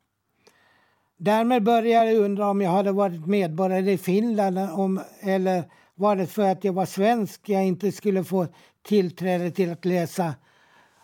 Därmed 1.18 1.64
började 1.64 2.12
jag 2.12 2.24
undra 2.24 2.50
om 2.50 2.62
jag 2.62 2.72
hade 2.72 2.92
varit 2.92 3.28
medborgare 3.28 3.92
i 3.92 3.98
Finland 3.98 4.60
om, 4.60 5.02
eller 5.22 5.64
var 5.96 6.16
det 6.16 6.28
för 6.28 6.52
att 6.52 6.64
jag 6.64 6.74
var 6.74 6.86
svensk 6.86 7.50
jag 7.50 7.66
inte 7.66 7.92
skulle 7.92 8.24
få 8.24 8.48
tillträde 8.88 9.52
till 9.52 9.72
att 9.72 9.86
läsa 9.86 10.34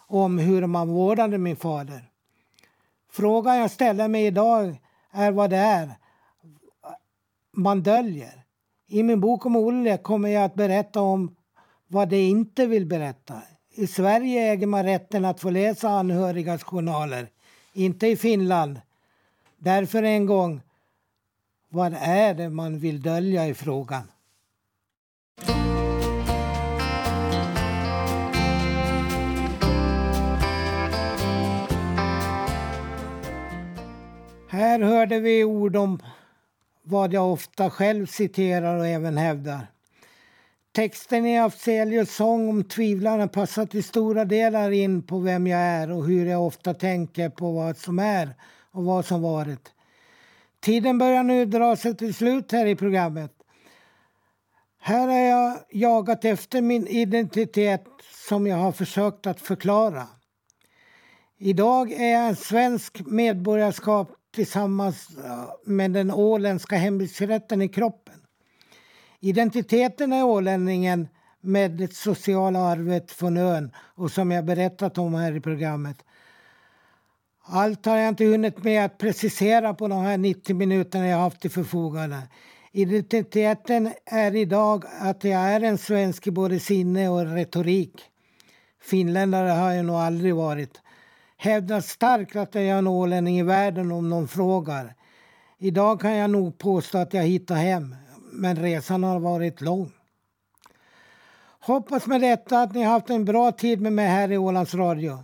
om 0.07 0.37
hur 0.37 0.65
man 0.67 0.87
vårdade 0.87 1.37
min 1.37 1.55
fader. 1.55 2.09
Frågan 3.11 3.57
jag 3.57 3.71
ställer 3.71 4.07
mig 4.07 4.25
idag 4.25 4.81
är 5.11 5.31
vad 5.31 5.49
det 5.49 5.57
är 5.57 6.02
man 7.53 7.83
döljer. 7.83 8.43
I 8.87 9.03
min 9.03 9.19
bok 9.19 9.45
om 9.45 9.55
Olle 9.55 9.97
kommer 9.97 10.29
jag 10.29 10.43
att 10.43 10.55
berätta 10.55 11.01
om 11.01 11.35
vad 11.87 12.09
de 12.09 12.17
inte 12.17 12.65
vill 12.65 12.85
berätta. 12.85 13.41
I 13.75 13.87
Sverige 13.87 14.51
äger 14.51 14.67
man 14.67 14.83
rätten 14.83 15.25
att 15.25 15.39
få 15.39 15.49
läsa 15.49 15.89
anhörigas 15.89 16.63
journaler, 16.63 17.27
inte 17.73 18.07
i 18.07 18.17
Finland. 18.17 18.81
Därför 19.57 20.03
en 20.03 20.25
gång, 20.25 20.61
vad 21.69 21.93
är 21.99 22.33
det 22.33 22.49
man 22.49 22.79
vill 22.79 23.01
dölja 23.01 23.47
i 23.47 23.53
frågan? 23.53 24.03
Här 34.47 34.79
hörde 34.79 35.19
vi 35.19 35.43
ord 35.43 35.75
om 35.75 35.99
vad 36.83 37.13
jag 37.13 37.31
ofta 37.31 37.69
själv 37.69 38.05
citerar 38.05 38.77
och 38.77 38.87
även 38.87 39.17
hävdar. 39.17 39.67
Texten 40.71 41.25
i 41.25 41.39
Afzelius 41.39 42.15
sång 42.15 42.49
om 42.49 42.63
tvivlarna 42.63 43.27
passar 43.27 43.65
till 43.65 43.83
stora 43.83 44.25
delar 44.25 44.71
in 44.71 45.03
på 45.03 45.19
vem 45.19 45.47
jag 45.47 45.59
är 45.59 45.91
och 45.91 46.05
hur 46.05 46.25
jag 46.25 46.45
ofta 46.45 46.73
tänker 46.73 47.29
på 47.29 47.51
vad 47.51 47.77
som 47.77 47.99
är 47.99 48.35
och 48.71 48.83
vad 48.83 49.05
som 49.05 49.21
varit. 49.21 49.71
Tiden 50.59 50.97
börjar 50.97 51.23
nu 51.23 51.45
dra 51.45 51.75
sig 51.75 51.97
till 51.97 52.13
slut 52.13 52.51
här 52.51 52.65
i 52.65 52.75
programmet. 52.75 53.31
Här 54.79 55.07
har 55.07 55.19
jag 55.19 55.59
jagat 55.69 56.25
efter 56.25 56.61
min 56.61 56.87
identitet 56.87 57.85
som 58.27 58.47
jag 58.47 58.57
har 58.57 58.71
försökt 58.71 59.27
att 59.27 59.41
förklara. 59.41 60.07
Idag 61.37 61.91
är 61.91 62.13
jag 62.13 62.27
en 62.27 62.35
svensk 62.35 63.05
medborgarskap 63.05 64.09
tillsammans 64.33 65.09
eh, 65.17 65.49
med 65.65 65.91
den 65.91 66.11
åländska 66.11 66.75
hemvisträtten 66.75 67.61
i 67.61 67.69
kroppen. 67.69 68.15
Identiteten 69.19 70.13
är 70.13 70.23
ålänningen 70.23 71.07
med 71.41 71.71
det 71.71 71.93
sociala 71.93 72.59
arvet 72.59 73.11
från 73.11 73.37
ön 73.37 73.71
och 73.95 74.11
som 74.11 74.31
jag 74.31 74.45
berättat 74.45 74.97
om 74.97 75.13
här 75.13 75.35
i 75.35 75.41
programmet. 75.41 75.97
Allt 77.45 77.85
har 77.85 77.97
jag 77.97 78.09
inte 78.09 78.25
hunnit 78.25 78.63
med 78.63 78.85
att 78.85 78.97
precisera 78.97 79.73
på 79.73 79.87
de 79.87 80.01
här 80.01 80.17
90 80.17 80.55
minuterna 80.55 81.07
jag 81.07 81.17
haft 81.17 81.41
till 81.41 81.51
förfogande. 81.51 82.21
Identiteten 82.71 83.93
är 84.05 84.35
idag 84.35 84.85
att 84.99 85.23
jag 85.23 85.41
är 85.41 85.61
en 85.61 85.77
svensk 85.77 86.27
i 86.27 86.31
både 86.31 86.59
sinne 86.59 87.09
och 87.09 87.25
retorik. 87.25 88.01
Finländare 88.81 89.49
har 89.49 89.71
jag 89.71 89.85
nog 89.85 89.95
aldrig 89.95 90.35
varit. 90.35 90.81
Hävdar 91.43 91.81
starkt 91.81 92.35
att 92.35 92.55
jag 92.55 92.63
är 92.63 92.75
en 92.75 92.87
ålänning 92.87 93.39
i 93.39 93.43
världen 93.43 93.91
om 93.91 94.09
någon 94.09 94.27
frågar. 94.27 94.95
Idag 95.57 96.01
kan 96.01 96.15
jag 96.15 96.29
nog 96.29 96.57
påstå 96.57 96.97
att 96.97 97.13
jag 97.13 97.23
hittar 97.23 97.55
hem, 97.55 97.95
men 98.31 98.55
resan 98.55 99.03
har 99.03 99.19
varit 99.19 99.61
lång. 99.61 99.91
Hoppas 101.59 102.07
med 102.07 102.21
detta 102.21 102.61
att 102.61 102.73
ni 102.73 102.83
har 102.83 102.91
haft 102.91 103.09
en 103.09 103.25
bra 103.25 103.51
tid 103.51 103.81
med 103.81 103.93
mig 103.93 104.07
här 104.07 104.31
i 104.31 104.37
Ålands 104.37 104.73
Radio. 104.73 105.23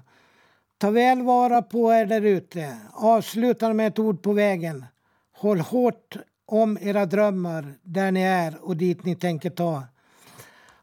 Ta 0.78 0.90
väl 0.90 1.22
vara 1.22 1.62
på 1.62 1.94
er 1.94 2.06
där 2.06 2.22
ute. 2.22 2.78
Avsluta 2.94 3.74
med 3.74 3.88
ett 3.88 4.00
ord 4.00 4.22
på 4.22 4.34
vägen. 4.34 4.86
Håll 5.34 5.60
hårt 5.60 6.18
om 6.46 6.78
era 6.82 7.06
drömmar 7.06 7.74
där 7.82 8.12
ni 8.12 8.22
är 8.22 8.66
och 8.66 8.78
dit 8.78 9.06
ni 9.06 9.16
tänker 9.16 9.50
ta. 9.50 9.84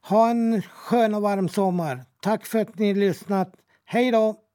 Ha 0.02 0.30
en 0.30 0.62
skön 0.62 1.14
och 1.14 1.22
varm 1.22 1.48
sommar. 1.48 2.04
Tack 2.20 2.46
för 2.46 2.58
att 2.58 2.78
ni 2.78 2.88
har 2.88 2.94
lyssnat. 2.94 3.52
Hej 3.84 4.10
då! 4.10 4.45